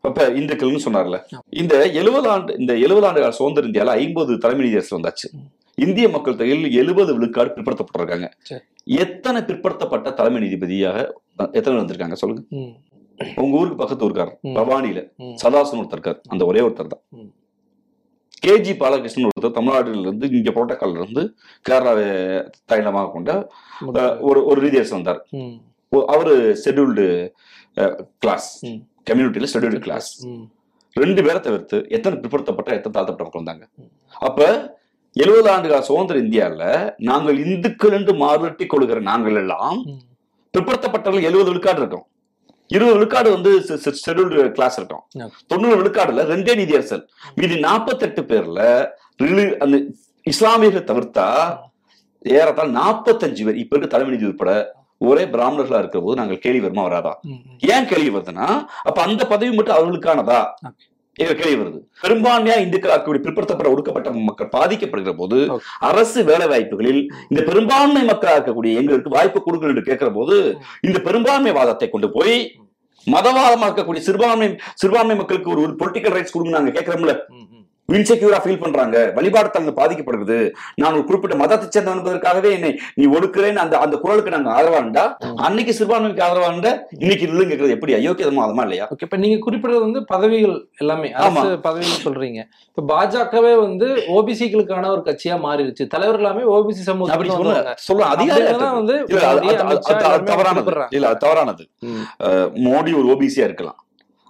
அப்ப 0.04 0.28
இந்துக்கள்னு 0.40 0.86
சொன்னார்ல 0.86 1.18
இந்த 1.50 1.74
எழுபது 2.02 2.30
ஆண்டு 2.30 2.52
இந்த 2.58 2.74
எழுபது 2.86 3.08
ஆண்டு 3.08 3.20
கால 3.20 3.32
சுதந்திர 3.32 3.68
இந்தியால 3.68 3.96
ஐம்பது 4.04 4.38
தலைமை 4.38 4.64
நீதியரசு 4.66 4.98
வந்தாச்சு. 4.98 5.28
இந்திய 5.78 6.10
மக்கள் 6.10 6.36
தொகையில் 6.36 6.72
எழுபது 6.72 7.14
விழுக்காடு 7.18 7.50
பிற்படுத்தப்பட்டிருக்காங்க. 7.56 8.28
எத்தனை 9.04 9.42
பிற்படுத்தப்பட்ட 9.42 10.14
தலைமை 10.14 10.42
நீதிபதியாக 10.42 10.98
எத்தனை 11.52 11.76
வந்திருக்காங்க 11.82 12.14
சொல்லுங்க. 12.14 12.44
உங்க 13.38 13.54
ஊருக்கு 13.58 13.78
பக்கத்து 13.78 14.06
ஊருக்காரர் 14.06 14.38
ம். 14.42 14.56
பவானியில. 14.58 15.02
சதாசன் 15.42 15.80
ஒருத்தர் 15.80 15.98
இருக்கார் 15.98 16.20
அந்த 16.30 16.44
ஒரே 16.46 16.62
ஒருத்தர் 16.62 16.94
தான். 16.94 17.04
கேஜி 18.44 18.74
பாலகிருஷ்ணன் 18.82 19.30
ஒருத்தர் 19.30 19.58
தமிழ்நாட்டில 19.58 20.06
இருந்து 20.06 20.28
இங்க 20.32 20.52
புரோட்டோக்கால்ல 20.52 21.02
இருந்து 21.02 21.24
கேரளாவை 21.66 22.06
தைலமாக 22.72 23.12
கொண்ட 23.12 23.32
ஒரு 24.22 24.40
ஒரு 24.46 24.60
நீதியரசர் 24.62 24.98
வந்தார் 24.98 25.22
அவரு 26.10 26.34
ஷெட்யூல்டு 26.64 27.06
கிளாஸ். 28.24 28.50
கம்யூனிட்டியில 29.08 29.50
ஷெட்யூல்டு 29.54 29.82
கிளாஸ். 29.82 30.10
ரெண்டு 30.96 31.22
பேரை 31.26 31.40
தவிர்த்து 31.42 31.78
எத்தனை 31.90 32.16
பிற்படுத்தப்பட்ட 32.18 32.70
எத்தனை 32.74 32.94
தாழ்த்தப்பட்ட 32.94 33.26
மக்கள் 33.26 33.44
வந்தாங்க. 33.44 33.66
அப்ப 34.22 34.40
எழுபது 35.16 35.50
ஆண்டு 35.52 35.68
கால 35.70 35.82
சுதந்திர 35.82 36.18
இந்தியால 36.20 36.64
நாங்கள் 37.08 37.38
இந்துக்கள் 37.46 37.96
என்று 37.98 38.14
மாறுட்டி 38.18 38.66
கொள்கிற 38.66 39.00
நாங்கள் 39.08 39.38
எல்லாம். 39.42 39.78
பிற்படுத்தப்பட்டவர்கள் 40.54 41.28
எழுபது 41.30 41.50
விழுக்காடு 41.50 41.82
இருக்கும் 41.82 42.06
இருபது 42.70 42.94
விழுக்காடு 42.94 43.32
வந்து 43.32 43.52
ஷெட்யூல்டு 44.00 44.52
கிளாஸ் 44.52 44.78
இருக்கும். 44.78 45.04
தொண்ணூறு 45.48 45.82
விழுக்காடுல 45.82 46.26
ரெண்டே 46.26 46.54
நீதியரசர் 46.56 47.04
மீதி 47.36 47.60
நாற்பத்தெட்டு 47.60 48.22
பேர்ல 48.22 48.60
ரிலி- 49.24 49.58
அந்த 49.58 49.78
இஸ்லாமியர்களை 50.26 50.84
தவிர்த்தா 50.84 51.28
ஏறத்தாழ 52.26 52.70
நாற்பத்தஞ்சு 52.80 53.44
பேர் 53.44 53.56
இப்ப 53.56 53.78
இருக்க 53.78 53.88
தலைமை 53.88 54.16
நீதி 54.16 54.28
உட்பட 54.28 54.52
ஒரே 55.02 55.26
பிராமணர்களா 55.26 55.78
இருக்கிற 55.78 56.04
போது 56.04 56.16
நாங்கள் 56.16 56.40
கேள்வி 56.40 56.60
வருமா 56.60 56.84
வராதா. 56.84 57.14
ஏன் 57.68 57.86
கேள்வி 57.86 58.18
வருதுன்னா 58.18 58.48
அப்ப 58.84 59.02
அந்த 59.02 59.28
பதவி 59.28 59.56
மட்டும் 59.56 59.76
அவர்களுக்கானதா? 59.76 60.40
கேள்வி 61.20 61.56
வருது 61.62 61.80
பெரும்பான்மையா 62.02 62.58
இந்துக்கள் 62.60 62.92
அப்படி 62.92 63.20
பிற்படுத்தப்பட்ட 63.20 63.72
ஒடுக்கப்பட்ட 63.72 64.12
மக்கள் 64.30 64.54
பாதிக்கப்படுகிற 64.54 65.14
போது. 65.16 65.38
அரசு 65.80 66.24
வேலை 66.24 66.48
வாய்ப்புகளில் 66.48 67.02
இந்த 67.30 67.42
பெரும்பான்மை 67.44 68.04
மக்களா 68.04 68.36
இருக்கக்கூடிய 68.36 68.80
எங்களுக்கு 68.82 69.10
வாய்ப்பு 69.10 69.42
கொடுங்கள் 69.42 69.70
என்று 69.70 69.82
கேட்கிற 69.82 70.10
போது 70.12 70.36
இந்த 70.82 71.00
பெரும்பான்மை 71.00 71.52
வாதத்தை 71.52 71.90
கொண்டு 71.90 72.10
போய் 72.12 72.38
மதவாதமாக்கக்கூடிய 73.08 74.02
சிறுபான்மை 74.02 74.48
சிறுபான்மை 74.76 75.16
மக்களுக்கு 75.16 75.54
ஒரு 75.56 75.76
பொலிட்டிக்கல் 75.82 76.16
ரைட்ஸ் 76.16 76.32
கொடுங்க 76.32 76.56
நாங்க 76.58 76.72
கேட்கிறோம்ல. 76.72 77.16
இன்செக்யூரா 77.96 78.40
ஃபீல் 78.44 78.62
பண்றாங்க. 78.64 78.98
வழிபாடு 79.18 79.50
தங்கள் 79.56 79.78
பாதிக்கப்படுகிறது. 79.80 80.38
நான் 80.82 80.96
ஒரு 80.98 81.04
குறிப்பிட்ட 81.10 81.36
மதத்தை 81.42 81.68
சேர்ந்த 81.76 81.96
என்பதற்காகவே 81.96 82.50
என்னை 82.58 82.72
நீ 83.00 83.06
ஒடுக்குறேன்னு 83.16 83.64
அந்த 83.64 83.76
அந்த 83.86 83.96
குரலுக்கு 84.04 84.34
நாங்க 84.36 84.50
ஆதரவாண்டா 84.58 85.04
அன்னைக்கு 85.48 85.74
சிறுபான்மைக்கு 85.78 86.24
ஆதரவாண்டா 86.28 86.72
இன்னைக்கு 87.04 87.26
இல்லைன்னு 87.30 87.52
கேட்கறது 87.52 87.76
எப்படி? 87.78 87.96
அயோக்கியதமா 88.00 88.46
அதமா 88.48 88.66
இல்லையா? 88.68 88.88
ஓகே 88.94 89.06
இப்ப 89.08 89.20
நீங்க 89.24 89.38
குறிப்பிடுறது 89.46 89.84
வந்து 89.88 90.02
பதவிகள் 90.14 90.56
எல்லாமே. 90.84 91.10
அரசு 91.24 91.50
பதவிகள் 91.68 92.04
சொல்றீங்க. 92.06 92.40
இப்ப 92.70 92.86
பாஜகவே 92.94 93.54
வந்து 93.66 93.90
ஓபிசிகளுக்கான 94.18 94.90
ஒரு 94.96 95.04
கட்சியா 95.10 95.38
மாறிடுச்சு. 95.48 95.86
தலைவர் 95.96 96.20
எல்லாமே 96.22 96.46
ஓபிசி 96.56 96.84
சமூகத்துல 96.90 97.34
சொல்ல 97.34 97.52
வந்தவங்க. 97.52 97.76
சொல்ல 97.88 98.08
அதிகாரி 98.16 98.46
அப்படிங்கிறதான் 98.46 98.80
வந்து 98.80 98.96
தவறானது. 100.32 100.74
இல்ல 100.98 101.14
தவறானது. 101.26 101.66
மோடி 102.68 102.94
ஒரு 103.02 103.08
ஓபிசியா 103.16 103.46
இருக்கலாம். 103.50 103.80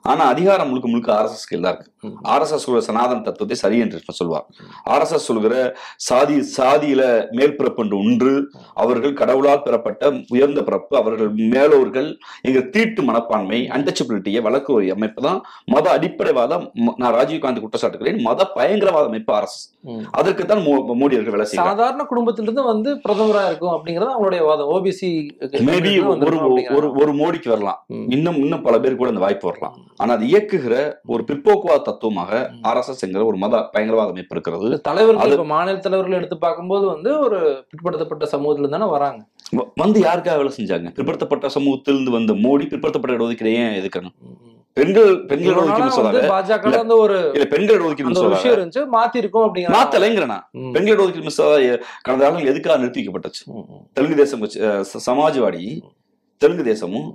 ஆனா 0.10 0.24
அதிகாரம் 0.30 0.70
முழுக்க 0.70 0.88
முழுக்க 0.88 1.10
ஆர்எஸ்எஸ் 1.14 1.46
தான் 1.58 1.76
இருக்கு. 1.76 1.90
ஆர்எஸ்எஸ் 2.30 2.64
சொல்ற 2.64 2.82
சனாதன 2.86 3.24
தத்துவத்தை 3.24 3.58
சரி 3.60 3.78
என்று 3.80 4.18
சொல்வார் 4.20 4.46
ஆர்எஸ்எஸ் 4.90 5.28
சொல்கிற 5.28 5.56
சாதி 6.06 6.38
சாதியில 6.54 7.02
மேல்பிறப்பு 7.38 7.84
என்று 7.84 7.98
ஒன்று 8.02 8.34
அவர்கள் 8.80 9.14
கடவுளால் 9.14 9.64
பெறப்பட்ட 9.64 10.04
உயர்ந்த 10.30 10.62
பிறப்பு 10.64 10.94
அவர்கள் 10.98 11.32
மேலோர்கள் 11.52 12.10
எங்க 12.44 12.60
தீட்டு 12.72 13.02
மனப்பான்மை 13.04 13.60
அன்டச்சபிலிட்டியை 13.74 14.42
ஒரு 14.72 14.88
அமைப்பு 14.92 15.22
தான் 15.22 15.40
மத 15.68 15.86
அடிப்படைவாதம் 15.96 16.66
ம- 16.80 16.96
நான் 16.98 17.16
ராஜீவ்காந்தி 17.16 17.62
குற்றச்சாட்டுகிறேன் 17.62 18.22
மத 18.24 18.48
பயங்கரவாத 18.54 19.06
அமைப்பு 19.06 19.34
அரசு 19.36 19.60
ம். 19.60 19.79
அதற்கு 20.20 20.44
தான் 20.50 20.62
மோடி 21.02 21.16
அவர்கள் 21.18 21.36
வேலை 21.36 21.46
செய்யறாங்க 21.50 21.72
சாதாரண 21.74 22.04
குடும்பத்திலிருந்து 22.10 22.64
வந்து 22.70 22.90
பிரதமரா 23.06 23.44
இருக்கும் 23.50 23.74
அப்படிங்கறது 23.76 24.12
அவங்களுடைய 24.14 24.42
வாதம். 24.48 24.70
ஓபிசி 24.76 25.10
மேபி 25.68 25.94
ஒரு 26.78 26.88
ஒரு 27.02 27.12
மோடிக்கு 27.22 27.54
வரலாம். 27.54 27.80
இன்னும் 28.16 28.40
இன்னும் 28.44 28.66
பல 28.68 28.76
பேர் 28.84 29.00
கூட 29.02 29.14
அந்த 29.14 29.24
வாய்ப்பு 29.26 29.50
வரலாம். 29.50 29.76
ஆனா 30.02 30.12
அது 30.18 30.26
இயக்குகிற 30.32 30.76
ஒரு 31.14 31.24
பிற்போக்குவாத 31.30 31.82
தத்துவமாக 31.90 32.42
ஆர்எஸ்எஸ் 32.72 33.04
என்கிற 33.08 33.24
ஒரு 33.32 33.40
மத 33.46 33.64
பயங்கரவாத 33.76 34.14
அமைப்பு 34.16 34.36
இருக்கிறது. 34.38 34.70
தலைவர்கள் 34.90 35.52
மாநில 35.56 35.78
தலைவர்கள் 35.88 36.20
எடுத்து 36.20 36.40
பார்க்கும்போது 36.46 36.86
வந்து 36.94 37.12
ஒரு 37.26 37.40
பிற்படுத்தப்பட்ட 37.72 38.28
சமூகத்துல 38.36 38.74
தானே 38.76 38.90
வராங்க. 38.96 39.22
வந்து 39.84 40.00
யாருக்காக 40.08 40.38
வேலை 40.40 40.54
செஞ்சாங்க? 40.60 40.90
பிற்படுத்தப்பட்ட 41.00 41.48
சமூகத்திலிருந்து 41.58 42.18
வந்த 42.20 42.34
மோடி 42.46 42.66
பிற்படுத்தப்பட்ட 42.74 43.18
இடஒதுக்கீடு 43.18 43.58
ஏன் 43.64 43.78
எதுக்கணும் 43.82 44.16
பெண்கள் 44.78 45.10
பெண்கள் 45.26 45.56
பாஜக 46.32 46.72
வந்து 46.76 46.98
ஒரு 46.98 47.16
இல்ல 47.34 47.46
பெண்கள் 47.48 47.80
சொல்லாத. 48.18 48.34
விஷயம் 48.34 48.56
இருந்துச்சு 48.56 48.82
மாத்தி 48.94 49.18
இருக்கும் 49.18 49.46
அப்படிங்கிற 49.46 49.74
மாத்தலைங்கிறனா 49.76 50.38
பெண்கள் 50.76 50.96
இடஒதுக்கீடு 50.96 51.28
மிஸ் 51.28 51.40
கடந்த 52.04 52.22
காலங்கள் 52.24 52.52
எதுக்காக 52.52 52.78
நிறுத்தி 52.78 53.02
வைக்கப்பட்டுச்சு 53.02 53.44
தெலுங்கு 53.94 54.20
தேசம் 54.22 54.46
சமாஜ்வாடி 55.08 55.64
தெலுங்கு 56.42 56.64
தேசமும் 56.64 57.10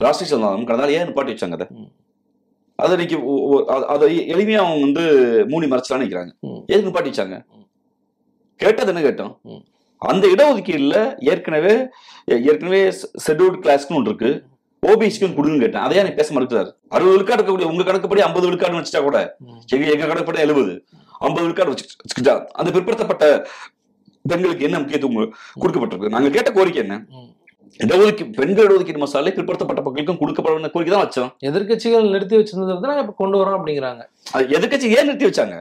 ராஷ்டிரிய 0.00 0.30
ஜனதாவும் 0.32 0.64
கடந்த 0.64 0.82
நாள் 0.82 0.94
ஏன் 0.94 1.08
நிப்பாட்டி 1.08 1.32
வச்சாங்க 1.32 1.56
அதை. 1.58 1.66
அதை 2.78 2.92
இன்னைக்கு 2.96 3.16
அதை 3.94 4.06
எளிமையா 4.34 4.60
அவங்க 4.62 4.84
வந்து 4.86 5.04
மூணி 5.50 5.66
மறைச்சலான்னு 5.70 6.04
நிக்கிறாங்க 6.04 6.32
ம். 6.46 6.60
எதுக்கு 6.68 6.88
நிப்பாட்டி 6.88 7.10
வச்சாங்க. 7.12 7.36
கேட்டது 8.60 8.90
என்ன 8.92 9.02
கேட்டோம். 9.02 9.32
அந்த 10.02 10.24
இடஒதுக்கீடுல 10.26 10.96
ஏற்கனவே 11.32 11.74
ஏற்கனவே 12.44 12.80
ஷெட்யூல்டு 13.24 13.62
கிளாஸ்க்கு 13.64 13.96
ஒன்று 13.98 14.10
இருக்கு. 14.10 14.30
ஓபிசிக்கு 14.90 15.26
கொடுங்கன்னு 15.34 15.64
கேட்டேன். 15.64 15.84
அதையா 15.86 16.02
நீ 16.06 16.12
பேச 16.20 16.28
மறுக்கிறாரு 16.36 16.70
அறுபது 16.94 17.12
விழுக்காடு 17.14 17.38
இருக்கக்கூடிய 17.40 17.66
உங்க 17.72 17.82
கணக்குப்படி 17.88 18.22
ஐம்பது 18.28 18.46
விழுக்காடு 18.48 18.78
வச்சுட்டா 18.78 19.02
கூட 19.08 19.18
எங்க 19.74 19.84
எங்க 19.94 20.06
கணக்குப்படி 20.10 20.44
எழுபது? 20.46 20.72
ஐம்பது 21.26 21.44
விழுக்காடு 21.46 21.72
வச்சு 21.72 21.86
வச்சுக்கிட்டா 22.04 22.34
அந்த 22.60 22.68
பிற்படுத்தப்பட்ட 22.76 23.26
பெண்களுக்கு 24.30 24.66
என்ன 24.68 24.78
முக்கியத்துவம் 24.80 25.30
கொடுக்கப்பட்டிருக்கு? 25.62 26.14
நாங்க 26.14 26.28
கேட்ட 26.36 26.50
கோரிக்கை 26.56 26.80
என்ன? 26.84 26.96
இடஒதுக்கீடு 27.84 28.36
பெண்கள் 28.38 28.66
இடஒதுக்கீடு 28.68 29.02
மசாலை 29.02 29.30
பிற்படுத்தப்பட்ட 29.36 29.82
மக்களுக்கும் 29.86 30.20
கொடுக்கப்பட 30.22 30.70
கோரிக்கை 30.74 30.92
தான் 30.94 31.04
வச்சோம். 31.06 31.30
எதிர்க்கட்சிகள் 31.48 32.12
நிறுத்தி 32.14 32.36
வச்சிருந்தது 32.40 32.88
நாங்க 32.88 33.04
இப்ப 33.04 33.14
கொண்டு 33.22 33.38
வரோம் 33.40 33.56
அப்படிங்கிறாங்க. 33.58 34.02
அது 34.34 34.44
எதிர்க்கட்சி 34.56 34.88
ஏன் 34.98 35.08
நிறுத்தி 35.08 35.28
வச்சாங்க. 35.30 35.56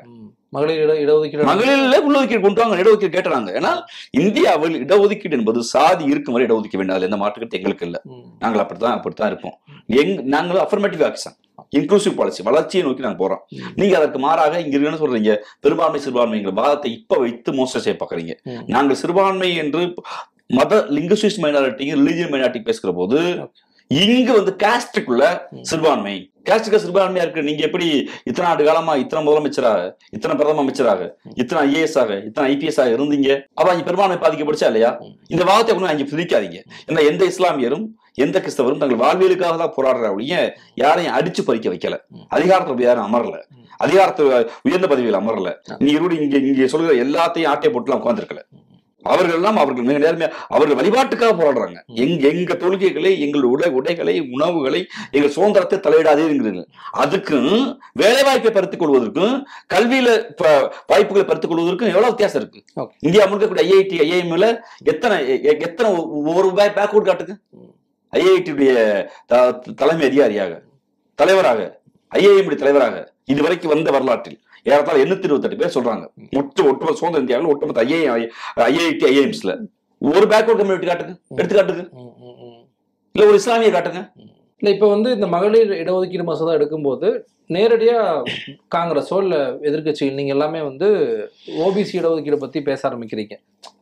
மகளிர் 0.53 0.81
இட 0.81 0.93
இடஒதுக்கீடு 1.03 1.47
மகளிர்ல 1.49 1.97
உள்ளொதுக்கீடு 2.05 2.41
கொண்டு 2.41 2.61
வாங்க 2.61 2.77
இடஒதுக்கீடு 2.81 3.15
கேட்டுறாங்க 3.15 3.51
ஏன்னா 3.57 3.71
இந்தியாவில் 4.19 4.75
இடஒதுக்கீடு 4.81 5.37
என்பது 5.37 5.59
சாதி 5.69 6.03
இருக்கும் 6.05 6.35
வரை 6.35 6.45
இடஒதுக்க 6.47 6.75
வேண்டும். 6.77 6.95
அதுல 6.95 7.09
எந்த 7.09 7.19
மாற்றுக்கட்டு 7.21 7.57
எங்களுக்கு 7.59 7.85
இல்ல. 7.87 7.97
நாங்கள் 8.43 8.63
அப்படித்தான் 8.63 8.97
அப்படித்தான் 8.97 9.29
இருப்போம். 9.31 9.55
எங் 9.99 10.13
நாங்களும் 10.33 10.63
அஃபர்மேட்டிவ் 10.65 11.03
ஆக்ஷன் 11.07 11.37
இன்க்ளூசிவ் 11.73 12.15
பாலிசி 12.15 12.41
வளர்ச்சியை 12.43 12.83
நோக்கி 12.85 13.05
நாங்க 13.05 13.19
போறோம். 13.21 13.41
நீங்க 13.75 13.93
அதற்கு 13.97 14.19
மாறாக 14.19 14.59
இங்க 14.61 14.75
என்ன 14.81 14.99
சொல்றீங்க? 15.01 15.33
பெரும்பான்மை 15.61 16.01
சிறுபான்மைங்கிற 16.01 16.53
வாதத்தை 16.59 16.91
இப்ப 16.97 17.19
வைத்து 17.19 17.51
மோசம் 17.53 17.83
செய்ய 17.83 17.97
பாக்குறீங்க. 17.97 18.33
நாங்கள் 18.67 18.99
சிறுபான்மை 19.01 19.49
என்று 19.63 19.81
மத 20.53 20.75
லிங்குசிஸ்ட் 20.95 21.43
மைனாரிட்டி 21.43 21.85
ரிலிஜியன் 21.99 22.33
மைனாரிட்டி 22.33 22.61
பேசுகிற 22.63 22.93
போது 22.93 23.19
இங்க 23.91 24.31
வந்து 24.33 24.51
காஸ்டுக்குள்ள 24.61 25.23
ம். 25.53 25.63
சிறுபான்மை 26.45 26.49
காஸ்டுக்கு 26.49 26.83
சிறுபான்மையா 26.83 27.23
இருக்கு 27.25 27.41
நீங்க 27.47 27.61
எப்படி 27.67 27.87
இத்தனை 28.29 28.45
ஆண்டு 28.49 28.63
காலமா 28.67 28.93
இத்தனை 29.01 29.21
முதலமைச்சராக 29.25 29.81
இத்தனை 30.15 30.33
பிரதம 30.35 30.61
அமைச்சராக 30.63 31.01
இத்தனை 31.41 31.59
ஐஏஎஸ் 31.67 31.97
ஆக 32.01 32.11
இத்தனை 32.27 32.45
ஐபிஎஸ் 32.53 32.79
ஆக 32.81 32.91
இருந்தீங்க? 32.97 33.29
அப்ப 33.57 33.67
அங்க 33.73 33.83
பெரும்பான்மை 33.87 34.17
பாதிக்கப்படுச்சா 34.23 34.69
இல்லையா? 34.71 34.91
இந்த 35.33 35.43
வாதத்தை 35.49 35.73
கொண்டு 35.73 35.91
அங்க 35.93 36.05
பிரிக்காதீங்க 36.11 36.59
ஏன்னா 36.87 37.03
எந்த 37.11 37.23
இஸ்லாமியரும் 37.31 37.85
எந்த 38.17 38.37
கிறிஸ்தவரும் 38.43 38.81
தங்கள் 38.81 39.01
வாழ்வியலுக்காக 39.03 39.57
தான் 39.63 39.75
போராடுற 39.77 40.07
ஒழிய 40.15 40.35
யாரையும் 40.83 41.15
அடிச்சு 41.17 41.41
பறிக்க 41.49 41.67
வைக்கல. 41.73 41.95
அதிகாரத்தில் 42.35 42.87
யாரும் 42.87 43.07
அமரல. 43.07 43.35
அதிகாரத்தை 43.79 44.23
உயர்ந்த 44.67 44.87
பதவியில் 44.91 45.19
அமரல. 45.21 45.49
நீ 45.83 45.89
இருடி 45.97 46.15
இங்க 46.25 46.37
இங்க 46.49 46.67
சொல்கிற 46.73 46.95
எல்லாத்தையும் 47.05 47.51
ஆட்டை 47.53 47.71
போட்டுலாம் 47.75 48.01
உட்காந்துருக்கல 48.01 48.41
அவர்கள் 49.09 49.35
எல்லாம் 49.37 49.57
அவர்கள் 49.61 49.85
மிக 49.87 49.99
நேர்மையா 50.03 50.29
அவர்கள் 50.55 50.77
வழிபாட்டுக்காக 50.79 51.33
போராடுறாங்க. 51.39 51.79
எங்க 52.03 52.23
எங்க 52.27 52.53
தொழுகைகளை 52.63 53.11
எங்கள் 53.25 53.45
உடை 53.53 53.69
உடைகளை 53.79 54.15
உணவுகளை 54.35 54.81
எங்கள் 55.11 55.33
சுதந்திரத்தை 55.35 55.77
தலையிடாதேங்கிறீங்க 55.85 56.63
அதுக்கும் 57.03 57.49
வேலை 58.01 58.23
வாய்ப்பை 58.27 58.51
பறித்துக் 58.57 58.83
கொள்வதற்கும் 58.83 59.35
கல்வியில 59.73 60.09
வாய்ப்புகளை 60.91 61.25
பறித்துக் 61.27 61.53
கொள்வதற்கும் 61.53 61.91
எவ்வளவு 61.93 62.11
வித்தியாசம் 62.13 62.41
இருக்கு. 62.41 62.61
இந்தியா 63.07 63.25
முழுக்க 63.25 63.47
கூட 63.47 63.63
ஐஐடி 63.69 63.97
ஐஐஎம்ல 64.07 64.49
எத்தனை 64.93 65.17
எத்தனை 65.67 65.89
ஒரு 66.31 66.47
ரூபாய் 66.47 66.75
பேக்வர்ட் 66.77 67.09
காட்டுக்கு. 67.09 67.35
ஐஐடியுடைய 68.13 68.71
தலைமை 69.81 70.05
அதிகாரியாக 70.11 70.53
தலைவராக 71.19 71.59
ஐஐஎம் 72.11 72.61
தலைவராக 72.61 72.95
இதுவரைக்கும் 73.31 73.71
வந்த 73.73 73.89
வரலாற்றில். 73.95 74.39
ஏறத்தாழ 74.69 74.97
எண்ணூத்தி 75.03 75.27
இருபத்தெட்டு 75.29 75.59
பேர் 75.61 75.75
சொல்றாங்க. 75.75 76.05
மொத்த 76.37 76.63
ஒட்டுமொத்த 76.69 76.97
சுதந்திர 76.99 77.23
இந்தியாவில் 77.23 77.51
ஒட்டுமொத்த 77.51 77.85
ஐஐ 77.91 78.23
ஐஐடி 78.67 79.05
ஐஐஎம்ஸ்ல 79.11 79.53
ஒரு 80.01 80.25
பேக்வர்ட் 80.33 80.61
கம்யூனிட்டி 80.61 80.89
காட்டுங்க. 80.89 81.15
எடுத்து 81.39 81.57
காட்டுங்க. 81.57 81.83
இல்ல 83.15 83.27
ஒரு 83.29 83.39
இஸ்லாமிய 83.41 83.71
காட்டுங்க. 83.75 84.01
இல்ல 84.61 84.73
இப்ப 84.75 84.87
வந்து 84.89 85.09
இந்த 85.17 85.27
மகளிர் 85.35 85.71
இடஒதுக்கீடு 85.81 86.25
மசோதா 86.29 86.55
எடுக்கும்போது 86.57 87.07
நேரடியா 87.55 87.99
காங்கிரஸோ 88.75 89.17
இல்ல 89.25 89.37
எதிர்க்கட்சிகள் 89.69 90.19
நீங்க 90.19 90.33
எல்லாமே 90.35 90.59
வந்து 90.61 90.87
ஓபிசி 91.65 91.95
இடஒதுக்கீடு 91.99 92.37
பத்தி 92.43 92.61
பேச 92.69 92.89
ஆரம்பிக்கிறீங்க. 92.89 93.35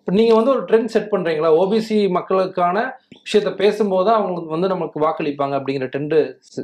இப்ப 0.10 0.18
நீங்க 0.18 0.36
வந்து 0.36 0.51
ஒரு 0.51 0.62
ட்ரெண்ட் 0.66 0.92
செட் 0.92 1.10
பண்றீங்களா? 1.12 1.50
ஓபிசி 1.58 1.98
மக்களுக்கான 2.10 2.78
விஷயத்த 3.25 3.50
பேசும்போது 3.56 4.10
அவங்க 4.13 4.39
வந்து 4.54 4.68
நமக்கு 4.68 4.98
வாக்களிப்பாங்க 5.00 5.54
அப்படிங்கிற 5.58 5.88
ட்ரெண்ட் 5.92 6.16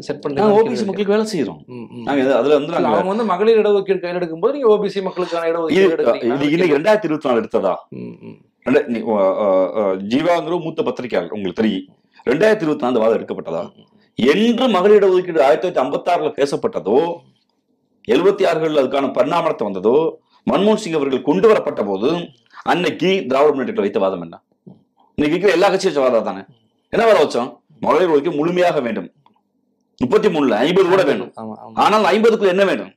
செட் 0.07 0.23
நாங்க 0.37 0.55
ஓபிசி 0.59 0.85
மக்களுக்கு 0.85 1.13
வேலை 1.13 1.25
செய்யறோம் 1.33 1.59
ம், 1.71 1.83
ம். 1.89 2.01
நாங்க 2.07 2.21
இது- 2.23 2.37
அதுல 2.37 2.55
வந்து 2.55 2.73
அவங்க 2.91 3.11
வந்து 3.11 3.25
மகளிர் 3.31 3.59
இடஒதுக்கீடு 3.61 3.99
கையில் 3.99 4.19
எடுக்கும்போது 4.19 4.53
நீங்க 4.53 4.69
ஓபிசி 4.71 5.03
மக்களுக்கான 5.07 5.49
இடஒதுக்கீடு? 5.51 6.07
இன்னைக்கு 6.27 6.73
ரெண்டாயிரத்தி 6.73 7.07
இருபத்தி 7.07 7.29
நாலு 7.29 7.43
எடுத்ததா? 7.43 7.73
ஜீவாங்கிற 10.09 10.57
மூத்த 10.63 10.81
பத்திரிகையாளர் 10.83 11.35
உங்களுக்கு 11.35 11.61
தெரியும். 11.61 11.85
ரெண்டாயிரத்தி 12.27 12.65
இருபத்தி 12.65 12.85
நாலு 12.87 12.99
வாதம் 12.99 13.17
எடுக்கப்பட்டதா? 13.19 13.63
என்று 14.19 14.67
மகளிர் 14.69 14.99
இடஒதுக்கீடு 15.01 15.43
ஆயிரத்தி 15.43 15.67
தொள்ளாயிரத்தி 15.67 15.83
ஐம்பத்தி 15.83 16.11
ஆறுல 16.13 16.31
பேசப்பட்டதோ 16.37 16.99
எழுபத்தி 18.07 18.43
ஆறுகள் 18.49 18.81
அதுக்கான 18.81 19.11
பரிணாமத்தை 19.15 19.63
வந்ததோ 19.63 19.97
மன்மோகன் 20.47 20.81
சிங் 20.81 20.95
அவர்கள் 20.95 21.21
கொண்டு 21.23 21.47
வரப்பட்ட 21.47 21.83
போது 21.83 22.09
அன்னைக்கு 22.71 23.09
திராவிட 23.29 23.51
முன்னேற்றத்தில் 23.53 23.85
வைத்த 23.85 23.99
வாதம் 24.03 24.23
என்ன? 24.25 24.35
இன்னைக்கு 25.17 25.35
இருக்கிற 25.35 25.51
எல்லா 25.57 25.67
கட்சியும் 25.71 25.91
வச்ச 25.91 26.03
வாதம் 26.03 26.29
தானே? 26.29 26.41
என்ன 26.93 27.03
வாதம் 27.07 27.23
வச்சோம்? 27.23 27.49
மகளிர் 27.85 28.13
ஒதுக்கீடு 28.13 28.39
முழுமையாக 28.39 28.79
வேண்டும். 28.85 29.09
முப்பத்தி 30.01 30.29
மூணுல 30.35 30.55
ஐம்பது 30.65 30.87
கூட 30.93 31.03
வேண்டும். 31.09 31.31
ஆனால் 31.83 32.07
ஐம்பதுக்குள்ள 32.13 32.53
என்ன 32.55 32.65
வேண்டும்? 32.69 32.91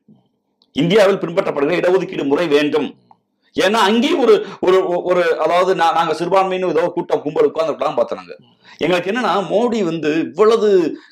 இந்தியாவில் 0.76 1.20
பின்பற்றப்படுகிற 1.22 1.76
இடஒதுக்கீடு 1.80 2.24
முறை 2.30 2.46
வேண்டும். 2.54 2.88
ஏன்னா 3.56 3.80
அங்கேயும் 3.88 4.22
ஒரு 4.24 4.34
ஒரு 4.66 4.78
ஒரு 5.10 5.22
அதாவது 5.44 5.72
நாங்க 5.82 6.14
சிறுபான்மைன்னு 6.20 6.70
ஏதோ 6.74 6.82
கூட்டம் 6.96 7.22
கும்பல் 7.24 7.48
உட்கார்ந்து 7.50 7.98
பார்த்தோம் 7.98 8.32
எங்களுக்கு 8.84 9.10
என்னன்னா 9.12 9.32
மோடி 9.52 9.78
வந்து 9.90 10.10
இவ்வளவு 10.26 10.68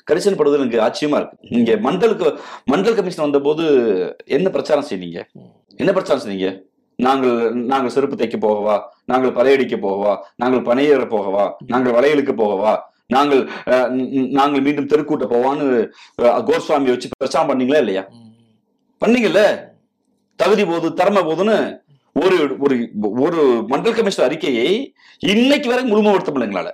கரிசன் 0.09 0.37
படுவது 0.39 0.59
எனக்கு 0.59 0.79
ஆச்சரியமா 0.85 1.19
இருக்கு. 1.19 1.37
இங்க 1.57 1.71
மண்டலுக்கு 1.87 2.27
மண்டல் 2.73 2.97
கமிஷன் 2.99 3.25
வந்தபோது 3.25 3.65
என்ன 4.37 4.49
பிரச்சாரம் 4.55 4.89
செய்தீங்க? 4.91 5.21
என்ன 5.81 5.91
பிரச்சாரம் 5.97 6.23
செய்தீங்க? 6.25 6.49
நாங்கள் 6.99 7.35
நாங்கள் 7.67 7.93
செருப்பு 7.93 8.15
தைக்க 8.15 8.37
போகவா? 8.39 8.75
நாங்கள் 9.05 9.33
பதையடிக்க 9.33 9.75
போகவா? 9.77 10.13
நாங்கள் 10.35 10.63
பனையேற 10.63 11.03
போகவா? 11.11 11.43
நாங்கள் 11.67 11.93
வளையலுக்கு 11.93 12.33
போகவா? 12.35 12.73
நாங்கள் 13.07 13.41
அஹ், 13.71 13.91
நாங்கள் 14.37 14.63
மீண்டும் 14.65 14.87
தெருக்கூட்ட 14.87 15.25
போவான்னு 15.29 15.65
கோஸ்வாமியை 16.47 16.93
வச்சு 16.93 17.11
பிரச்சாரம் 17.13 17.49
பண்ணீங்களா 17.51 17.81
இல்லையா? 17.83 18.03
பண்ணீங்கல்ல? 19.01 19.41
தகுதி 20.39 20.63
போது 20.65 20.87
திறமை 20.93 21.21
போதுன்னு 21.23 21.57
ஒரு 22.15 22.35
ஒரு 22.59 22.75
ஒரு 23.21 23.39
மண்டல் 23.69 23.95
கமிஷன் 23.95 24.25
அறிக்கையை 24.25 24.67
இன்னைக்கு 25.25 25.67
வரை 25.69 25.83
முழுமைப்படுத்த 25.83 26.31
முடியல 26.33 26.71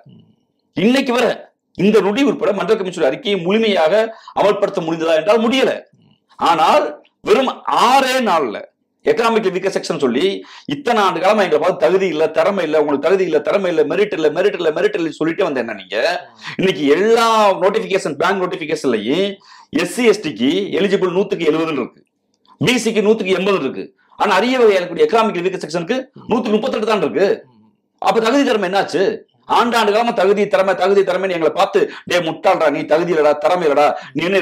இன்னைக்கு 0.78 1.12
வரை 1.12 1.32
இந்த 1.78 1.98
நொடி 2.02 2.22
உட்பட 2.24 2.52
மண்டல் 2.54 2.78
கமிஷன் 2.78 3.08
அறிக்கையை 3.08 3.38
முழுமையாக 3.42 3.94
அமல்படுத்த 4.40 4.82
முடிந்ததா 4.82 5.16
என்றால் 5.20 5.44
முடியல. 5.46 5.72
ஆனால் 6.40 6.86
வெறும் 7.24 7.52
ஆறே 7.84 8.14
நாள்ல 8.28 8.58
எக்கனாமிக் 9.06 9.48
வீக்க 9.56 9.70
செக்ஷன் 9.70 10.02
சொல்லி 10.04 10.26
இத்தனை 10.66 11.04
ஆண்டு 11.04 11.20
காலமா 11.20 11.44
எங்களை 11.44 11.62
பார்த்து 11.62 11.84
தகுதி 11.86 12.08
இல்ல 12.08 12.28
திறமை 12.28 12.64
இல்ல 12.64 12.80
உங்களுக்கு 12.82 13.08
தகுதி 13.08 13.24
இல்ல 13.24 13.40
திறமை 13.40 13.70
இல்ல 13.72 13.84
மெரிட் 13.84 14.14
இல்ல 14.14 14.30
மெரிட் 14.30 14.58
இல்ல 14.60 14.70
மெரிட் 14.72 14.96
இல்ல 15.00 15.10
சொல்லிட்டு 15.10 15.44
வந்த 15.44 15.60
என்ன 15.60 15.74
நீங்க 15.74 15.98
இன்னைக்கு 16.58 16.86
எல்லா 16.86 17.26
நோட்டிபிகேஷன் 17.64 18.16
பேங்க் 18.22 18.42
நோட்டிபிகேஷன்லயும் 18.44 19.28
எஸ்சி 19.82 20.04
எஸ்டிக்கு 20.12 20.52
எலிஜிபிள் 20.80 21.12
நூத்துக்கு 21.18 21.50
எழுபதுன்னு 21.52 21.82
இருக்கு. 21.84 22.02
பிசிக்கு 22.62 23.02
நூத்துக்கு 23.06 23.38
எண்பது 23.38 23.60
இருக்கு. 23.60 23.84
ஆனா 24.16 24.36
அரிய 24.36 24.60
வகையான 24.60 24.86
எக்கனாமிக் 25.06 25.44
வீக்க 25.46 25.60
செக்ஷனுக்கு 25.64 25.98
நூத்துக்கு 26.30 26.56
முப்பத்தெட்டு 26.58 26.86
தான் 26.86 27.04
இருக்கு. 27.04 27.28
அப்ப 27.98 28.20
தகுதி 28.20 28.44
திறமை 28.44 28.70
என்னாச்சு? 28.70 29.04
ஆண்டாண்டு 29.58 29.94
காலமா 29.94 30.14
தகுதி 30.20 30.44
திறமை 30.54 30.74
தகுதி 30.82 31.02
திறமைன்னு 31.10 31.36
எங்களை 31.38 31.54
பார்த்து 31.60 31.80
டே 32.12 32.20
முட்டாள்டா 32.28 32.68
நீ 32.76 32.82
தகுதி 32.92 33.14
இல்லடா 33.14 33.34
திறமை 33.46 33.66
இல்லடா 33.68 33.88
நீ 34.16 34.24
என்ன 34.30 34.40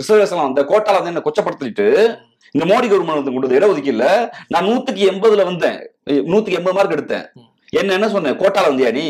ரிசர்வேஷன் 0.00 0.46
அந்த 0.48 0.62
கோட்டால 0.72 0.98
வந்து 1.00 1.12
என்ன 1.12 1.22
கொச்சப்படுத்திட்டு 1.26 1.86
இந்த 2.54 2.64
மோடி 2.70 2.86
கவர்மெண்ட் 2.88 3.20
வந்து 3.20 3.34
கொண்டு 3.34 3.58
இடஒதுக்கீடுல 3.58 4.06
நான் 4.52 4.66
நூத்துக்கு 4.70 5.02
எண்பதுல 5.12 5.44
வந்தேன். 5.50 5.78
நூத்துக்கு 6.30 6.58
எண்பது 6.60 6.76
மார்க் 6.78 6.96
எடுத்தேன். 6.96 7.26
என்ன 7.80 7.94
என்ன 7.98 8.08
சொன்னேன்? 8.14 8.36
கோட்டால 8.42 8.70
வந்தியா 8.72 8.90
நீ? 8.98 9.06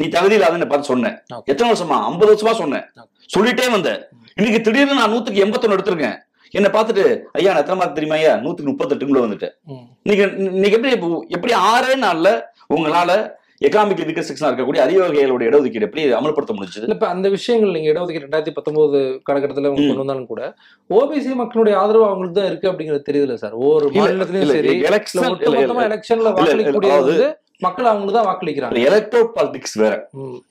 நீ 0.00 0.04
தகுதி 0.14 0.34
இல்லாதன்னு 0.38 0.68
பார்த்து 0.70 0.90
சொன்னேன். 0.92 1.16
எத்தனை 1.50 1.68
வருஷமா? 1.72 1.96
ஐம்பது 2.10 2.30
வருஷமா 2.32 2.54
சொன்னேன். 2.62 2.86
சொல்லிட்டே 3.34 3.66
வந்தேன். 3.74 4.00
இன்னைக்கு 4.38 4.60
திடீர்னு 4.66 4.98
நான் 5.00 5.12
நூத்துக்கு 5.14 5.44
எண்பத்தொன்னு 5.44 5.76
எடுத்திருக்கேன். 5.76 6.16
என்ன 6.58 6.68
பார்த்துட்டு 6.74 7.04
ஐயா 7.38 7.50
நான் 7.52 7.62
எத்தனை 7.62 7.78
மார்க் 7.80 7.98
தெரியுமா 7.98 8.18
ஐயா? 8.20 8.34
நூத்துக்கு 8.44 8.72
முப்பத்தெட்டுக்குள்ள 8.72 9.24
வந்துட்டேன். 9.26 9.54
நீங்க 10.08 10.24
நீங்க 10.62 10.74
எப்படி 10.78 10.94
எப்படி 11.36 11.54
ஆறே 11.70 11.94
நாள்ல 12.06 12.30
உங்களால 12.76 13.10
எக்கனாமிக் 13.66 14.00
வீக்க 14.08 14.22
செக்ஷனா 14.26 14.48
இருக்கக்கூடிய 14.50 14.80
அரிய 14.82 14.98
வகைகளோட 15.02 15.42
இடஒதுக்கீடு 15.48 15.86
எப்படி 15.86 16.02
அமல்படுத்த 16.18 16.52
முடிஞ்சது? 16.56 16.86
இப்ப 16.94 17.06
அந்த 17.14 17.26
விஷயங்கள் 17.36 17.74
நீங்க 17.76 17.88
இடஒதுக்கீடு 17.92 18.26
ரெண்டாயிரத்தி 18.26 18.54
பத்தொன்பது 18.58 18.98
காலகட்டத்துல 19.28 19.68
அவங்க. 19.68 19.86
கொண்டு 19.88 20.04
வந்தாலும் 20.04 20.30
கூட 20.30 20.42
ஓபிசி 20.90 21.32
மக்களுடைய 21.40 21.74
ஆதரவு 21.80 22.06
அவங்களுக்கு 22.10 22.38
தான் 22.38 22.48
இருக்கு 22.50 22.70
அப்படிங்கிறது 22.70 23.08
தெரியுதுல 23.08 23.36
சார். 23.42 23.56
ஒவ்வொரு 23.64 23.88
மாநிலத்திலயும் 23.96 24.54
சரி 24.58 24.74
எலெக்ஷன்ல 24.90 26.32
வாக்களிக்கக்கூடிய 26.38 27.28
மக்கள் 27.64 27.88
அவங்களுக்கு 27.90 28.16
தான் 28.16 28.28
வாக்களிக்கிறாங்க. 28.28 28.82
எலக்ட்ரோ 28.88 29.20
பாலிடிக்ஸ் 29.36 29.74
வேற. 29.82 29.94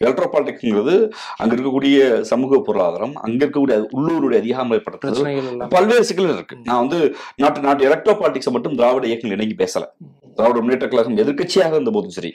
எலக்ட்ரோ 0.04 0.28
பாலிடிக்ஸ்ங்கிறது 0.34 0.96
அங்க 1.42 1.52
இருக்கக்கூடிய 1.56 2.00
சமூக 2.32 2.60
பொருளாதாரம் 2.68 3.14
அங்க 3.26 3.40
இருக்கக்கூடிய 3.44 3.78
உள்ளூருடைய 3.98 4.40
எல்லாம். 4.42 5.72
பல்வேறு 5.76 6.08
சிக்கல்கள் 6.10 6.38
இருக்கு. 6.40 6.58
நான் 6.70 6.82
வந்து 6.84 7.00
நாட்டு 7.44 7.66
நாட்டு 7.68 7.88
எலக்ட்ரோ 7.90 8.16
பாலிடிக்ஸ் 8.24 8.54
மட்டும் 8.58 8.78
திராவிட 8.82 9.08
இயக்கங்கள் 9.12 9.40
இணங்கி 9.40 9.58
பேசல. 9.64 9.86
திராவிட 10.40 10.60
முன்னேற்ற 10.64 10.90
கழகம் 10.90 11.18
எதிர்க்கட்சியாக 11.24 11.74
இருந்த 11.77 11.94
போதும் 11.98 12.16
சரி 12.20 12.34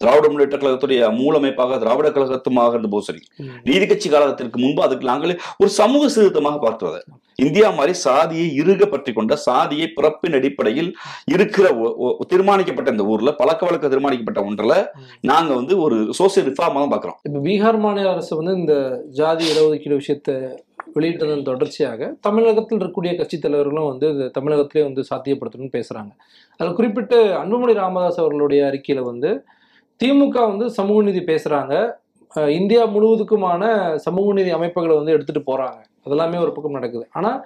திராவிட 0.00 0.26
முன்னேற்ற 0.28 0.56
கழகத்துடைய 0.56 1.00
மூலமைப்பாக 1.16 1.78
திராவிட 1.80 2.08
கழகத்துமாக 2.10 2.70
இருந்த 2.74 2.88
போதும் 2.88 3.06
சரி. 3.08 3.20
நீதி 3.66 3.86
கட்சி 3.86 4.08
காலத்திற்கு 4.10 4.58
முன்பு 4.62 4.80
அதுக்கு 4.84 5.04
நாங்களே 5.10 5.34
ஒரு 5.60 5.70
சமூக 5.74 6.04
சீர்திருத்தமாக 6.12 6.58
பார்க்கிறது 6.62 7.00
இந்தியா 7.38 7.68
மாதிரி 7.76 7.94
சாதியை 8.02 8.46
இறுக 8.60 8.86
பற்றி 8.86 9.10
கொண்ட 9.12 9.34
சாதியை 9.44 9.86
பிறப்பின் 9.92 10.36
அடிப்படையில் 10.38 10.88
இருக்கிற 11.32 11.66
தீர்மானிக்கப்பட்ட 12.30 12.94
இந்த 12.94 13.06
ஊர்ல 13.10 13.30
பழக்க 13.38 13.62
வழக்க 13.66 13.88
தீர்மானிக்கப்பட்ட 13.88 14.40
ஒன்றுல 14.46 14.74
நாங்க 15.30 15.52
வந்து 15.54 15.76
ஒரு 15.84 15.98
சோசியல் 16.18 16.48
ரிஃபார்மா 16.48 16.80
தான் 16.82 16.94
பாக்குறோம் 16.94 17.18
இப்ப 17.28 17.44
பீகார் 17.46 17.80
மாநில 17.84 18.10
அரசு 18.14 18.32
வந்து 18.40 18.54
இந்த 18.60 18.74
ஜாதி 19.18 19.46
இடஒதுக்கீடு 19.52 20.00
விஷயத்தை 20.00 20.34
வெளியிட்டதன் 20.94 21.48
தொடர்ச்சியாக 21.48 21.98
தமிழகத்தில் 22.24 22.76
இருக்கக்கூடிய 22.76 23.12
கட்சித் 23.16 23.44
தலைவர்களும் 23.44 23.90
வந்து 23.90 24.06
தமிழகத்திலே 24.36 24.84
வந்து 24.86 25.02
சாத்தியப்படுத்தணும்னு 25.08 25.76
பேசுறாங்க. 25.76 26.10
அதில் 26.60 26.78
குறிப்பிட்டு 26.78 27.18
அன்புமணி 27.38 27.74
ராமதாஸ் 27.78 28.22
அவர்களுடைய 28.22 28.60
அறிக்கையில 28.68 29.02
வந்து 29.06 29.30
திமுக 30.04 30.48
வந்து 30.48 30.70
சமூக 30.70 31.02
நீதி 31.02 31.20
பேசுறாங்க. 31.20 31.92
அஹ் 32.34 32.48
இந்தியா 32.48 32.86
முழுவதுக்குமான 32.86 33.94
சமூக 33.94 34.32
நீதி 34.32 34.50
அமைப்புகளை 34.50 34.96
வந்து 34.96 35.12
எடுத்துட்டு 35.12 35.56
போறாங்க. 35.56 35.80
அதெல்லாமே 36.06 36.38
ஒரு 36.38 36.52
பக்கம் 36.52 36.72
நடக்குது. 36.72 37.08
ஆனா 37.12 37.44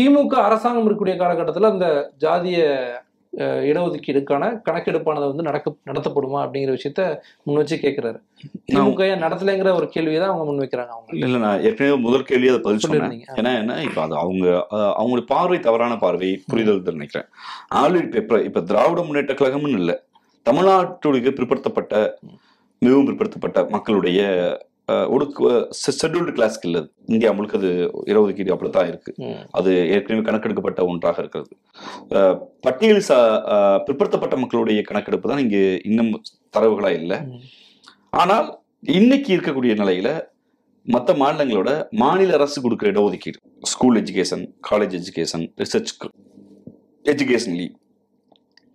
திமுக 0.00 0.34
அரசாங்கம் 0.34 0.86
இருக்கக்கூடிய 0.86 1.16
காலகட்டத்தில் 1.16 1.62
அந்த 1.62 2.12
ஜாதிய 2.20 2.84
இடஒதுக்கீடுக்கான 3.32 4.62
கணக்கெடுப்பானது 4.68 5.26
வந்து 5.26 5.42
நடக்க 5.42 5.74
நடத்தப்படுமா 5.86 6.38
அப்படிங்கிற 6.44 6.76
விஷயத்த 6.76 7.18
முன் 7.42 7.56
வச்சு 7.56 7.76
கேட்கிறாரு 7.76 8.22
திமுக 8.72 9.02
ஏன் 9.02 9.22
நடத்தலைங்கிற 9.22 9.74
ஒரு 9.74 9.88
கேள்வியை 9.88 10.20
தான் 10.20 10.30
அவங்க 10.30 10.52
முன் 10.52 10.68
வைக்கிறாங்க 10.68 10.86
அவங்க. 10.86 11.26
இல்ல 11.26 11.38
நான் 11.38 11.62
ஏற்கனவே 11.62 11.96
முதல் 11.96 12.22
கேள்வி 12.22 12.48
அதை 12.48 12.60
பதில் 12.60 12.78
சொன்னேன். 12.78 13.24
ஏன்னா 13.34 13.58
என்ன 13.58 13.82
இப்ப 13.82 14.02
அது 14.02 14.16
அவங்க 14.16 14.66
அவங்களுடைய 14.72 15.26
பார்வை 15.26 15.60
தவறான 15.60 15.96
பார்வை 15.96 16.42
புரிதல் 16.46 16.82
நினைக்கிறேன். 16.82 17.28
ஆல்ரெடி 17.74 18.14
இப்ப 18.14 18.42
இப்ப 18.42 18.60
திராவிட 18.60 19.02
முன்னேற்ற 19.02 19.34
கழகம்னு 19.34 19.68
இல்ல. 19.68 20.05
தமிழ்நாட்டுடைய 20.46 21.32
பிற்படுத்தப்பட்ட 21.38 21.94
மிகவும் 22.82 23.06
பிற்படுத்தப்பட்ட 23.08 23.58
மக்களுடைய 23.74 24.20
ஒடுக்கு 25.14 25.46
ஷெட்யூல்டு 25.78 26.32
கிளாஸ்க்கு 26.34 26.66
இல்ல 26.68 26.78
இந்தியா 27.14 27.30
முழுக்க 27.36 27.56
அது 27.60 27.70
இடஒதுக்கீடு 28.10 28.52
அப்படித்தான் 28.54 28.90
இருக்கு. 28.90 29.12
ம், 29.24 29.40
அது 29.58 29.70
ஏற்கனவே 29.94 30.24
கணக்கெடுக்கப்பட்ட 30.28 30.80
ஒன்றாக 30.90 31.22
இருக்கிறது. 31.22 31.54
பட்டியல் 32.66 33.02
சா 33.08 33.16
பிற்படுத்தப்பட்ட 33.86 34.36
மக்களுடைய 34.42 34.82
கணக்கெடுப்பு 34.90 35.30
தான் 35.30 35.42
இங்கு 35.46 35.62
இன்னும் 35.90 36.12
தரவுகளா 36.54 36.92
இல்லை. 37.00 37.18
ஆனால் 38.22 38.46
இன்னைக்கு 38.98 39.30
இருக்கக்கூடிய 39.36 39.74
நிலையில 39.82 40.08
மற்ற 40.86 41.10
மாநிலங்களோட 41.22 41.70
மாநில 42.02 42.36
அரசு 42.38 42.58
கொடுக்குற 42.64 42.88
இடஒதுக்கீடு 42.94 43.38
school 43.72 43.98
education 44.02 44.44
college 44.70 44.94
education 45.00 45.46
research 45.62 45.92
education 47.04 47.56
leave 47.60 47.74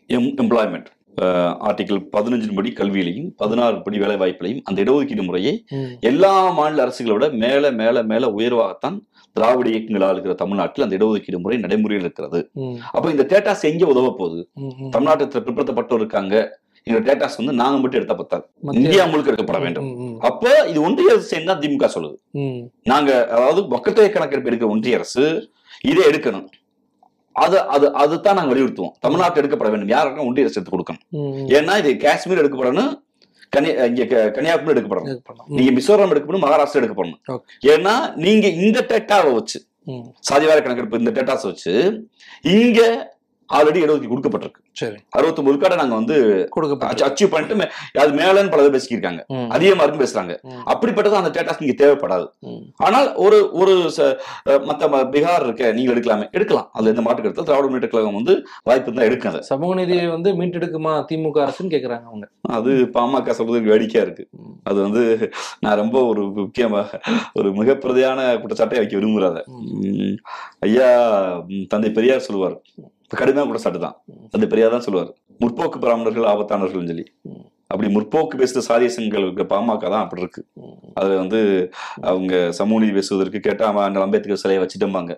M 0.10 0.30
employment 0.44 0.90
article 1.22 2.08
பதினஞ்சின் 2.18 2.56
படி 2.56 2.74
கல்வியிலையும் 2.76 3.30
பதினாறு 3.36 3.82
படி 3.82 3.98
வேலை 3.98 4.16
வாய்ப்பிலையும் 4.16 4.62
அந்த 4.64 4.84
இடஒதுக்கீடு 4.84 5.24
முறையை 5.24 5.64
எல்லா 6.00 6.52
மாநில 6.52 6.86
அரசுகளோட 6.86 7.32
மேல 7.32 7.72
மேல 7.72 8.04
மேல 8.04 8.28
உயர்வாகத்தான் 8.28 9.00
திராவிட 9.34 9.70
இயக்கங்களால் 9.70 10.12
இருக்கிற 10.12 10.34
தமிழ்நாட்டில் 10.34 10.84
அந்த 10.84 10.98
இடஒதுக்கீடு 10.98 11.42
முறை 11.42 11.58
நடைமுறையில் 11.58 12.06
இருக்கிறது. 12.06 12.50
அப்ப 12.92 13.10
இந்த 13.10 13.24
டேட்டாஸ் 13.24 13.62
எங்க 13.62 13.86
உதவ 13.86 14.16
போகுது. 14.18 14.50
தமிழ்நாட்டில் 14.90 15.42
பிற்படுத்தப்பட்டோர் 15.42 15.94
இருக்காங்க. 15.94 16.60
எங்க 16.84 17.16
டேட்டாஸ் 17.16 17.38
வந்து 17.38 17.54
நாங்க 17.54 17.80
மட்டும் 17.80 18.02
எடுத்த 18.02 18.16
மத்திய- 18.16 18.88
இந்தியா 18.88 19.06
முழுக்க 19.06 19.32
எடுக்கப்பட 19.32 19.64
வேண்டும். 19.64 20.20
அப்ப 20.20 20.66
இது 20.68 20.82
ஒன்றிய 20.82 21.12
அரசு 21.12 21.38
என்ன 21.38 21.54
திமுக 21.54 21.90
சொல்லுது. 21.96 22.16
நாங்க 22.84 23.28
அதாவது 23.28 23.68
மக்கள் 23.68 24.10
கணக்கெடுப்பு 24.10 24.52
எடுக்கிற 24.52 24.70
ஒன்றிய 24.70 24.96
அரசு 24.96 25.50
இதை 25.82 26.04
எடுக்கணும். 26.04 26.48
அது 27.44 27.58
அது 27.76 27.86
அதுதான் 28.02 28.38
நாங்க 28.38 28.52
வலியுறுத்துவோம். 28.54 28.94
தமிழ்நாட்டு 29.06 29.40
எடுக்கப்பட 29.42 29.70
வேண்டும். 29.72 29.94
யாருக்கும் 29.96 30.28
ஒன்றிய 30.28 30.46
அரசு 30.46 30.58
எடுத்து 30.60 30.76
கொடுக்கணும். 30.76 31.04
ஏன்னா 31.58 31.74
இது 31.82 31.92
காஷ்மீர் 32.06 32.42
எடுக்கப்படணும் 32.44 32.92
கன்னியா 33.56 33.86
இங்க 33.90 34.24
கன்னியாகுமரி 34.36 34.76
எடுக்கப்படணும். 34.76 35.20
நீங்க 35.58 35.72
மிசோரம் 35.78 36.14
எடுக்கப்படணும் 36.14 36.46
மகாராஷ்டிரா 36.48 36.82
எடுக்கப்படணும். 36.82 37.42
ஏன்னா 37.74 37.96
நீங்க 38.26 38.48
இந்த 38.66 38.80
டேட்டாவை 38.92 39.32
வச்சு 39.40 39.60
சாதிவார 40.30 40.58
கணக்கெடுப்பு 40.62 41.02
இந்த 41.04 41.14
டேட்டாஸ் 41.18 41.48
வச்சு 41.50 41.74
இங்க 42.58 42.82
ஆல்ரெடி 43.58 43.80
இடஒதுக்கீடு 43.84 44.12
கொடுக்கப்பட்டிருக்கு. 44.14 44.62
சரி. 44.82 44.98
அறுபத்தி 45.18 45.42
விழுக்காடை 45.48 45.76
நாங்க 45.82 45.96
வந்து 46.00 46.16
அச்சீவ் 47.08 47.32
பண்ணிட்டு 47.34 47.68
அது 48.04 48.12
மேலன்னு 48.20 48.52
பல 48.54 48.62
பேர் 48.64 48.76
பேசிக்கிருக்காங்க. 48.76 49.22
அதிகமா 49.56 49.84
இருக்குன்னு 49.84 50.06
பேசுறாங்க. 50.06 50.34
அப்படிப்பட்டது 50.74 51.20
அந்த 51.22 51.32
டேட்டாஸ் 51.38 51.62
நீங்க 51.64 51.76
தேவைப்படாது. 51.82 52.28
ஆனால் 52.88 53.10
ஒரு 53.26 53.40
ஒரு 53.62 53.74
மத்த 54.70 54.90
பீகார் 55.16 55.46
இருக்க 55.48 55.72
நீங்க 55.78 55.94
எடுக்கலாமே. 55.96 56.28
எடுக்கலாம். 56.38 56.70
அதுல 56.76 56.94
எந்த 56.94 57.04
மாட்டு 57.08 57.28
எடுத்தால் 57.28 57.50
திராவிட 57.50 57.68
முன்னேற்ற 57.68 57.90
கழகம் 57.94 58.20
வந்து 58.20 58.36
வாய்ப்பு 58.70 58.96
தான் 58.98 59.08
எடுக்கும் 59.10 59.32
அதை 59.34 59.42
சமூக 59.52 59.76
நீதியை 59.80 60.06
வந்து 60.16 60.32
மீட்டெடுக்குமா 60.42 60.94
திமுக 61.12 61.44
அரசுன்னு 61.46 61.74
கேக்குறாங்க 61.76 62.06
அவங்க. 62.12 62.28
அது 62.58 62.72
பாமக 62.96 63.36
சொல்றது 63.40 63.58
எனக்கு 63.60 63.74
வேடிக்கையா 63.74 64.06
இருக்கு. 64.06 64.26
அது 64.70 64.80
வந்து 64.86 65.04
நான் 65.64 65.80
ரொம்ப 65.82 65.98
ஒரு 66.12 66.24
முக்கியமா 66.40 66.82
ஒரு 67.40 67.50
மிக 67.60 67.76
பிரதியான 67.84 68.20
குற்றச்சாட்டை 68.42 68.80
வைக்க 68.80 68.96
விரும்புறாத 69.00 69.38
உம், 69.58 70.18
ஐயா 70.68 70.90
தந்தை 71.74 71.92
பெரியார் 71.98 72.26
சொல்லுவார். 72.28 72.58
கடுமையான 73.20 73.48
குற்றச்சாட்டு 73.50 73.80
தான். 73.86 73.96
தந்தை 74.34 74.48
பெரியார் 74.52 74.76
தான் 74.76 74.86
சொல்லுவார். 74.88 75.12
முற்போக்கு 75.44 75.78
பிராமணர்கள் 75.84 76.30
ஆபத்தானவர்கள் 76.34 76.92
சொல்லி. 76.92 77.06
அப்படி 77.72 77.90
முற்போக்கு 77.96 78.36
பேசுற 78.40 78.62
சாதிய 78.68 78.90
சங்கங்களுக்கு 78.96 79.44
பாமக 79.52 79.90
தான் 79.94 80.04
அப்படி 80.06 80.22
இருக்கு. 80.24 80.42
அதுல 81.00 81.18
வந்து 81.22 81.40
அவங்க 82.10 82.34
சமூக 82.58 82.80
நீதி 82.82 82.94
பேசுவதற்கு 82.98 83.40
கேட்டா 83.46 83.68
அண்ணல் 83.84 84.06
அம்பேத்கர் 84.06 84.42
சிலையை 84.44 84.62
வச்சுட்டோம்பாங்க. 84.64 85.14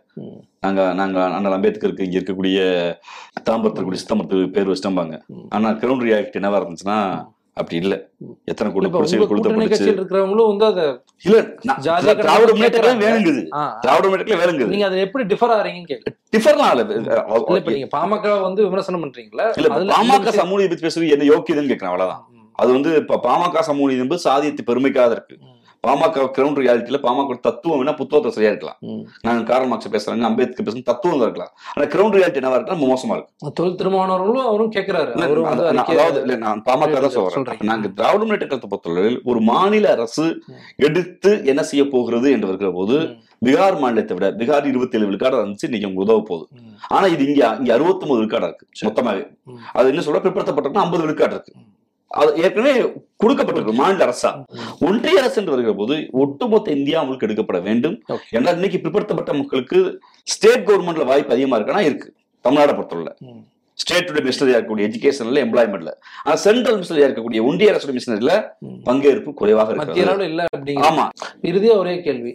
நாங்க 0.65 0.81
நாங்க 0.99 1.17
அண்ணல் 1.37 1.55
அம்பேத்கருக்கு 1.57 2.07
இங்க 2.07 2.17
இருக்கக்கூடிய 2.19 2.59
தாம்பரத்தில் 3.49 3.87
கூடிய 3.87 4.01
சித்தம்பரத்துக்கு 4.03 4.53
பேர் 4.57 4.71
வச்சிட்டோம்பாங்க. 4.71 5.17
ஆனா 5.55 5.71
கிரவுண்ட் 5.83 6.05
ரியாக்ட் 6.09 6.39
என்னவா 6.41 6.59
இருந்துச்சுன்னா 6.61 6.99
அப்படி 7.57 7.75
இல்ல. 7.81 7.95
எத்தனை 8.51 8.67
இப்ப 8.69 8.91
குடிசைகள் 8.93 9.27
கட்சியில் 9.71 9.97
இருக்கிறவங்களும் 9.99 10.49
வந்து 10.51 10.65
அதை 10.71 10.85
இல்ல 11.27 11.39
திராவிட 12.21 12.51
கேக்குறாங்க. 12.61 13.03
வேணுங்குது. 13.05 13.41
திராவிட 13.83 14.05
முன்னேற்றத்துல 14.07 14.39
வேணுங்குது. 14.43 14.71
நீங்க 14.73 14.85
அதை 14.89 14.99
எப்படி 15.05 15.23
டிஃபர் 15.33 15.53
ஆறீங்கன்னு 15.57 15.91
கேட்க 15.91 16.13
டிஃபர்லாம் 16.35 16.71
இல்ல 16.73 16.83
இப்ப 17.59 17.73
நீங்க 17.77 17.89
பாமக 17.97 18.33
வந்து 18.47 18.61
விமர்சனம் 18.67 19.03
பண்றீங்களா? 19.05 19.47
இல்ல 19.59 19.69
பாமக 19.95 20.33
சமூக 20.41 20.67
பத்தி 20.71 20.87
பேசுறது 20.87 21.13
என்ன 21.17 21.29
யோக்கியதுன்னு 21.33 21.71
கேட்கிறேன் 21.73 21.93
அவ்வளவுதான். 21.93 22.23
அது 22.61 22.69
வந்து 22.77 22.91
இப்ப 23.01 23.19
பாமக 23.27 23.61
சமூக 23.69 24.01
என்பது 24.05 24.25
சாதியத்தை 24.27 24.65
பெருமைக்காக 24.71 25.13
இருக்கு. 25.17 25.35
பாமக 25.83 26.25
கிரவுண்ட் 26.35 26.59
ரியாலிட்டியில 26.59 26.97
பாமக 27.01 27.39
தத்துவம் 27.39 27.79
வேணா 27.79 27.95
புத்தகத்தை 27.95 28.31
சரியா 28.31 28.51
இருக்கலாம். 28.51 28.77
நாங்க 29.21 29.43
காரல் 29.43 29.67
மார்க்ஸ் 29.67 29.91
பேசுறாங்க 29.91 30.23
அம்பேத்கர் 30.23 30.65
பேசுறது 30.67 30.83
தத்துவம் 30.83 31.21
இருக்கலாம். 31.21 31.51
ஆனா 31.73 31.85
கிரவுண்ட் 31.85 32.15
ரியாலிட்டி 32.17 32.39
என்னவா 32.41 32.51
இருக்கு 32.51 32.75
ரொம்ப 32.75 32.87
மோசமா 32.87 33.13
இருக்கு 33.13 33.51
தொல் 33.53 33.75
திருமாவளவர்களும் 33.75 34.47
அவரும் 35.27 35.47
அறிக்கை- 35.71 35.95
அதாவது 35.95 36.21
இல்ல 36.21 36.35
நான் 36.37 36.61
பாமக 36.65 36.85
தான் 36.97 37.15
சொல்றேன். 37.17 37.35
நாங்க 37.63 37.87
திராவிட 37.89 38.19
முன்னேற்ற 38.19 38.47
கழகத்தை 38.47 38.69
பொறுத்தவரையில் 38.69 39.21
ஒரு 39.23 39.39
மாநில 39.41 39.89
அரசு. 39.89 40.25
எடுத்து 40.77 41.41
என்ன 41.45 41.63
செய்ய 41.63 41.87
போகிறது 41.87 42.31
என்று 42.31 42.47
இருக்கிற 42.47 42.71
போது 42.71 42.95
பீகார் 43.45 43.79
மாநிலத்தை 43.79 44.15
விட 44.15 44.31
பீகார் 44.31 44.65
இருபத்தி 44.65 44.97
ஏழு 44.97 45.05
விழுக்காடு 45.05 45.37
இருந்துச்சு 45.37 45.63
இன்னைக்கு 45.63 45.87
உங்களுக்கு 45.87 46.05
உதவ 46.05 46.23
போகுது. 46.27 46.45
ஆனா 46.87 47.07
இது 47.07 47.25
இங்க 47.25 47.55
இங்க 47.59 47.73
அறுபத்தி 47.73 48.05
ஒன்பது 48.05 48.19
விழுக்காடா 48.19 48.43
இருக்கு 48.43 48.67
மொத்தமாவே. 48.85 49.23
அது 49.73 49.89
என்ன 49.89 50.01
சொல்ற? 50.01 50.19
பிற்படுத்தப்பட்டிருக்குன்னா 50.23 50.85
ஐம்பது 50.85 51.03
விழுக்காடு 51.03 51.33
இருக்கு. 51.33 51.53
அது 52.13 52.31
ஏற்கனவே 52.37 52.73
கொடுக்கப்பட்டிருக்கு 53.19 53.73
மாநில 53.73 54.05
அரசா. 54.05 54.31
ஒன்றிய 54.81 55.21
அரசு 55.21 55.39
என்று 55.39 55.51
வருகிற 55.51 55.73
போது 55.73 55.95
ஒட்டுமொத்த 56.19 56.71
இந்தியா 56.71 56.97
அவங்களுக்கு 56.97 57.25
எடுக்கப்பட 57.25 57.59
வேண்டும். 57.59 57.95
ஏன்னா 58.33 58.51
இன்னைக்கு 58.53 58.79
பிற்படுத்தப்பட்ட 58.79 59.33
மக்களுக்கு 59.33 59.79
ஸ்டேட் 60.27 60.67
கவர்மெண்ட்ல 60.67 61.05
வாய்ப்பு 61.05 61.33
அதிகமா 61.33 61.57
இருக்குன்னா 61.57 61.83
இருக்கு. 61.83 62.09
தமிழ்நாடு 62.45 62.75
பொறுத்தவரை 62.75 63.13
ம். 63.27 63.41
ஸ்டேட்டுடைய 63.79 64.23
மிஷனரியா 64.23 64.55
இருக்கக்கூடிய 64.55 64.87
எஜுகேஷன்ல 64.87 65.41
எம்ப்ளாய்மெண்ட்ல 65.43 65.91
ஆனா 66.23 66.35
சென்ட்ரல் 66.37 66.77
மிஷனரியா 66.79 67.07
இருக்கக்கூடிய 67.07 67.41
ஒன்றிய 67.43 67.71
அரசு 67.71 67.93
மிஷனரியில. 67.93 68.33
பங்கேற்பு 68.85 69.33
குறைவாக 69.33 69.73
அளவுல 69.75 70.27
இல்ல 70.27 70.41
அப்படிங்கிற 70.55 70.85
ஆமா. 70.89 71.05
இறுதியா 71.43 71.75
ஒரே 71.77 72.01
கேள்வி. 72.01 72.31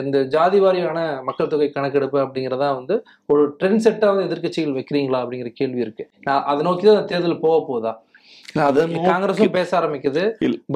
இந்த- 0.00 0.24
ஜாதி 0.28 0.60
வாரியான 0.60 0.98
மக்கள் 1.22 1.46
தொகை 1.46 1.68
கணக்கெடுப்பு 1.70 2.18
அப்படிங்கறதா 2.20 2.68
வந்து 2.74 2.96
ஒரு 3.28 3.44
ட்ரெண்ட் 3.58 3.84
செட்டா 3.84 4.08
வந்து 4.10 4.26
எதிர்க்கட்சிகள் 4.28 4.76
வைக்கிறீங்களா 4.76 5.20
அப்படிங்கிற 5.22 5.52
கேள்வி 5.54 5.80
இருக்கு. 5.80 6.06
நான் 6.22 6.44
அதை 6.44 6.62
நோக்கி 6.62 6.86
தான் 6.86 7.06
தேர்தல் 7.06 7.38
போக 7.38 7.66
போதா 7.66 7.94
அதை 8.54 8.82
காங்கிரஸும் 9.10 9.56
பேச 9.56 9.70
ஆரம்பிக்குது. 9.80 10.22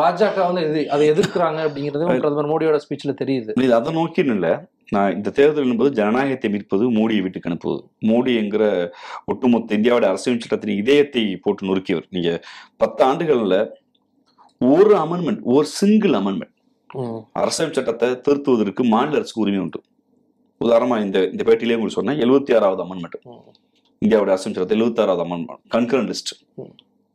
பாஜக 0.00 0.38
வந்து 0.48 0.62
அதை 0.94 1.04
எதிர்க்கிறாங்க 1.12 1.58
அப்படிங்கிறது 1.66 2.20
பிரதமர் 2.22 2.50
மோடியோட 2.52 2.78
ஸ்பீச்ல 2.84 3.12
தெரியுது. 3.22 3.52
இது 3.66 3.74
அதை 3.74 3.92
நோக்கி 3.92 4.22
இல்ல. 4.24 4.48
நான் 4.94 5.14
இந்த 5.16 5.30
தேர்தல் 5.30 5.70
என்பது 5.72 5.90
ஜனநாயகத்தை 5.98 6.48
மீட்பது 6.50 6.84
மோடியை 6.96 7.20
வீட்டுக்கு 7.24 7.48
அனுப்புவது. 7.50 7.82
மோடி 8.08 8.32
என்கிற 8.40 8.92
ஒட்டுமொத்த 9.24 9.76
இந்தியாவோட 9.78 10.06
அரசியல் 10.12 10.42
சட்டத்தின் 10.44 10.80
இதயத்தை 10.82 11.22
போட்டு 11.36 11.68
நொறுக்கியவர். 11.68 12.08
நீங்க 12.10 12.32
பத்து 12.76 13.04
ஆண்டுகள்ல 13.04 13.56
ஒரு 14.60 14.92
அமெண்ட்மெண்ட் 15.04 15.42
ஒரு 15.42 15.66
சிங்கிள் 15.78 16.12
அமெண்ட்மெண்ட் 16.20 16.54
அரசியல் 17.32 17.74
சட்டத்தை 17.78 18.10
திருத்துவதற்கு 18.26 18.84
மாநில 18.94 19.18
அரசுக்கு 19.20 19.44
உரிமை 19.44 19.60
உண்டு. 19.64 19.80
உதாரணமா 20.60 20.96
இந்த 21.06 21.18
இந்த 21.32 21.42
பேட்டிலேயே 21.48 21.78
உங்களுக்கு 21.78 21.98
சொன்னேன் 22.00 22.22
எழுபத்தி 22.26 22.54
ஆறாவது 22.58 22.84
அமெண்ட்மெண்ட் 22.86 23.18
இந்தியாவோட 24.02 24.30
அரசியல் 24.34 24.56
சட்டத்தை 24.56 24.78
எழுபத்தி 24.80 25.02
ஆறாவது 25.04 25.24
அமெண்ட்மெண்ட் 25.28 25.62
கன்கரன் 25.76 26.10
லிஸ்ட். 26.12 26.32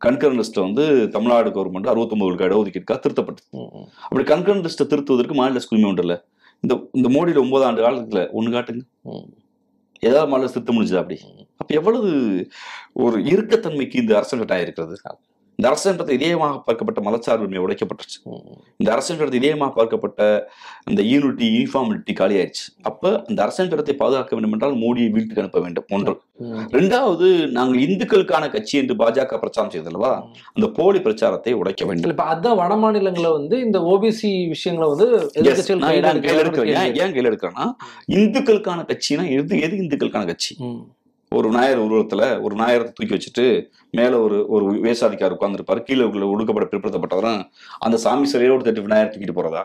கன்கரன் 0.02 0.40
லிஸ்ட்ல 0.40 0.62
வந்து 0.68 0.84
தமிழ்நாடு 1.16 1.50
கவர்மெண்ட் 1.56 1.92
அறுபத்தொன்பது 1.92 2.48
இடஒதுக்கீடுக்காக 2.48 3.00
திருத்தப்பட்டது. 3.06 3.48
அப்படி 4.08 4.26
கன்கரன் 4.32 4.64
லிஸ்ட்டை 4.66 4.88
திருத்துவதற்கு 4.94 5.38
மாநில 5.40 5.62
உரிமை 5.72 5.90
உண்டு 5.92 6.04
இல்ல 6.06 6.16
இந்த 6.64 6.74
இந்த 7.00 7.08
மோடியில 7.16 7.44
ஒன்பது 7.46 7.66
ஆண்டு 7.66 7.86
காலத்துல 7.86 8.22
ஒண்ணு 8.38 8.56
காட்டுங்க. 8.56 8.84
ஏதாவது 10.08 10.30
மாநில 10.32 10.52
திருத்த 10.56 10.74
முடிஞ்சதா 10.74 11.02
அப்படி? 11.04 11.18
அப்ப 11.62 11.70
எவ்வளவு 11.80 12.10
ஒரு 13.06 13.18
இறுக்கத்தன்மைக்கு 13.34 14.02
இந்த 14.04 14.14
அரசியல் 14.18 14.44
சட்டம் 14.44 14.66
இருக்கிறது 14.66 14.98
இந்த 15.60 15.70
சட்டத்தை 15.84 16.13
இதயமாக 16.17 16.58
பார்க்கப்பட்ட 16.65 17.00
மதச்சார்புரிமை 17.06 17.62
உடைக்கப்பட்டுருச்சு. 17.65 18.20
இந்த 18.82 18.98
சட்டத்தை 19.06 19.38
இதயமாக 19.39 19.72
பார்க்கப்பட்ட 19.78 20.20
அந்த 20.89 21.02
யூனிட்டி 21.12 21.46
யூனிஃபார்மிலிட்டி 21.56 22.13
காலியாயிடுச்சு 22.20 22.65
அப்ப 22.89 23.12
அந்த 23.30 23.39
அரசியல் 23.46 23.72
சட்டத்தை 23.72 23.96
பாதுகாக்க 24.02 24.36
வேண்டும் 24.36 24.54
என்றால் 24.56 24.76
மோடியை 24.84 25.10
வீட்டுக்கு 25.15 25.41
அனுப்ப 25.43 25.62
வேண்டும். 25.65 25.88
ஒன்று. 25.98 26.13
ரெண்டாவது 26.78 27.30
நாங்கள் 27.56 27.82
இந்துக்களுக்கான 27.86 28.50
கட்சி 28.56 28.76
என்று 28.82 28.96
பாஜக 29.02 29.39
பிரச்சாரம் 29.43 29.74
செய்தல்லவா 29.76 30.12
அந்த 30.56 30.70
போலி 30.78 31.02
பிரச்சாரத்தை 31.08 31.54
உடைக்க 31.62 31.86
வேண்டும். 31.89 32.12
இப்ப 32.15 32.28
அதான் 32.34 32.60
வட 32.62 32.76
மாநிலங்கள்ல 32.84 33.32
வந்து 33.39 33.58
இந்த 33.67 33.80
ஓபிசி 33.93 34.32
விஷயங்களை 34.54 34.89
வந்து 34.93 35.08
கையில 35.88 36.43
எடுக்கிறேன்? 36.43 36.93
ஏன் 37.04 37.15
கையில 37.15 37.32
எடுக்கிறேன்னா 37.32 37.67
இந்துக்களுக்கான 38.20 38.86
கட்சினா 38.91 39.26
எது 39.39 39.62
எது 39.67 39.82
இந்துக்களுக்கான 39.86 40.28
கட்சி? 40.32 40.54
ஒரு 41.30 41.50
நாயர் 41.50 41.82
உருவத்துல 41.82 42.42
ஒரு 42.42 42.56
நாயரத்தை 42.56 42.94
தூக்கி 42.94 43.18
வச்சுட்டு 43.18 43.66
மேல 43.92 44.20
ஒரு 44.20 44.48
ஒரு 44.48 44.72
வேசாதிக்கார் 44.72 45.36
உட்கார்ந்துருப்பாரு. 45.40 45.84
கீழே 45.84 46.04
உள்ள 46.04 46.26
ஒடுக்கப்பட்ட 46.26 46.78
பிற்படுத்தப்பட்டவரும் 46.78 47.44
அந்த 47.80 47.98
சாமி 47.98 48.26
சிலையோடு 48.26 48.63
தட்டி 48.63 48.80
விநாயகர் 48.80 49.18
தூக்கிட்டு 49.18 49.38
போறதா? 49.38 49.63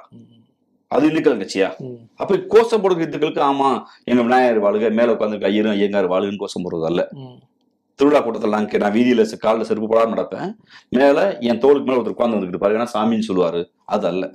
அது 0.89 1.09
இந்துக்கள் 1.09 1.37
கட்சியா. 1.37 1.73
அப்ப 2.17 2.39
கோஷம் 2.39 2.83
போடுற 2.83 3.01
இந்துக்களுக்கு 3.01 3.43
ஆமா 3.43 3.83
எங்க 4.05 4.23
விநாயகர் 4.23 4.63
வாழுக 4.63 4.91
மேல 4.91 5.13
உட்காந்து 5.13 5.45
ஐயரும் 5.45 5.71
ஐயங்கார் 5.71 6.09
வாழுன்னு 6.09 6.37
கோஷம் 6.37 6.71
போடுறது 6.71 6.85
அல்ல. 6.85 7.09
திருவிழா 7.95 8.23
கூட்டத்தில் 8.23 8.51
நான் 8.51 8.67
கே- 8.67 8.79
நான் 8.79 8.93
வீதியில 8.93 9.27
கால்ல 9.47 9.61
செருப்பு 9.61 9.97
போடாம 9.97 10.13
நடப்பேன். 10.13 10.55
மேல 10.89 11.39
என் 11.39 11.59
தோளுக்கு 11.59 11.93
மேல 11.93 12.03
ஒருத்தர் 12.03 12.09
உட்கார்ந்து 12.09 12.37
வந்துக்கிட்டு 12.37 12.57
பாரு 12.57 12.79
ஏன்னா 12.79 12.87
சாமின்னு 12.95 13.23
சொல்லுவாரு. 13.29 13.71
அது 13.85 14.07
அல்ல. 14.07 14.31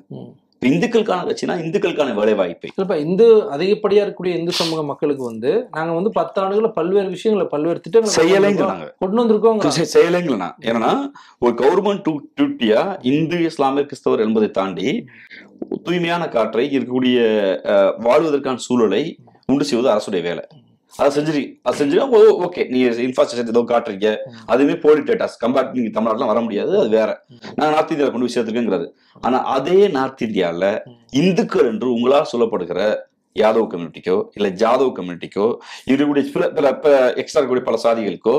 இந்துக்களுக்கான 0.65 1.23
கட்சினா 1.23 1.59
இந்துக்களுக்கான 1.61 2.13
வேலை 2.13 2.33
வாய்ப்பை 2.33 2.69
இல்லப்பா 2.81 2.95
இந்து 2.95 3.35
அதிகப்படியா 3.51 4.13
இருக்கக்கூடிய 4.13 4.27
இந்து 4.27 4.51
சமூக 4.51 4.83
மக்களுக்கு 4.83 5.23
வந்து 5.23 5.67
நாங்க 5.71 5.93
வந்து 5.93 6.09
பத்து 6.09 6.41
ஆண்டுகள 6.41 6.71
பல்வேறு 6.71 7.09
விஷயங்களை 7.09 7.49
பல்வேறு 7.51 7.79
திட்டங்களை. 7.79 8.53
சொன்னாங்க. 8.53 8.91
கொண்டு 8.99 9.23
வந்திருக்கோம் 9.23 9.57
செ- 9.57 9.85
செய்யலைங்களா 9.93 10.51
ஏன்னா 10.61 11.07
ஒரு 11.39 11.53
கவர்மெண்ட் 11.53 12.23
டியூட்டியா 12.41 12.97
இந்து 13.01 13.43
இஸ்லாமிய 13.43 13.83
கிறிஸ்தவர் 13.83 14.19
என்பதை 14.19 14.49
தாண்டி 14.49 15.05
தூய்மையான 15.83 16.27
காற்றை 16.27 16.77
இருக்கக்கூடிய 16.77 17.19
வாழ்வதற்கான 17.99 18.57
சூழலை 18.57 19.19
உண்டு 19.45 19.63
செய்வது 19.65 19.95
அரசுடைய 19.95 20.21
வேலை. 20.21 20.47
அதை 20.93 21.09
செஞ்சு 21.15 21.41
அதை 21.67 21.73
செஞ்சு 21.79 21.97
ஓகே 22.45 22.61
நீங்க 22.73 22.87
இன்ஃப்ராஸ்ட்ரக்சர் 23.07 23.51
ஏதோ 23.53 23.63
காட்டுறீங்க. 23.71 24.09
அதுவுமே 24.51 24.75
போலி 24.85 25.01
டேட்டாஸ் 25.09 25.35
கம்பேர் 25.43 25.67
நீங்க 25.75 25.91
தமிழ்நாட்டுல 25.97 26.29
வர 26.31 26.41
முடியாது 26.45 26.73
அது 26.81 26.89
வேற. 26.99 27.09
நான் 27.57 27.73
நார்த் 27.75 27.91
இந்தியாவில் 27.93 28.13
கொண்டு 28.13 28.27
போய் 28.27 28.35
சேர்த்துருக்கேங்கிறது. 28.35 28.87
ஆனா 29.25 29.39
அதே 29.55 29.79
நார்த் 29.97 30.23
இந்தியால 30.27 30.71
இந்துக்கள் 31.21 31.69
என்று 31.73 31.89
உங்களால் 31.95 32.31
சொல்லப்படுகிற 32.33 32.79
யாதவ் 33.35 33.67
கம்யூனிட்டிக்கோ 33.71 34.17
இல்ல 34.37 34.47
ஜாதவ் 34.61 34.95
கம்யூனிட்டிக்கோ 34.97 35.47
இருக்கக்கூடிய 35.91 36.23
சில 36.31 36.71
பல 36.85 36.95
எக்ஸ்ட்ரா 37.21 37.39
இருக்கக்கூடிய 37.41 37.65
பல 37.69 37.79
சாதிகளுக்கோ 37.85 38.37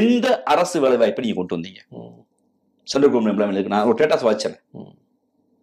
எந்த 0.00 0.26
அரசு 0.52 0.76
வேலை 0.84 0.96
வாய்ப்பை 1.00 1.22
நீங்க 1.24 1.38
கொண்டு 1.38 1.56
வந்தீங்க? 1.56 1.80
சென்ட்ரல் 2.88 3.12
கவர்மெண்ட் 3.12 3.56
இருக்கு 3.56 3.74
நான் 3.74 3.88
ஒரு 3.90 3.98
டேட்டாஸ் 4.00 4.26
வாட்சேன். 4.26 4.56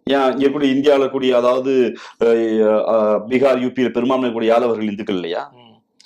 ஏன் 0.08 0.32
இங்க 0.36 0.48
கூடிய 0.54 0.76
இந்தியாவில் 0.76 1.12
கூடிய 1.12 1.34
அதாவது 1.42 1.74
பீகார் 3.30 3.62
யூபியில 3.66 3.92
பெரும்பான்மை 3.98 4.32
கூடிய 4.38 4.52
யாதவர்கள் 4.54 4.90
இந்துக்கள் 4.92 5.20
இல்லையா. 5.20 5.44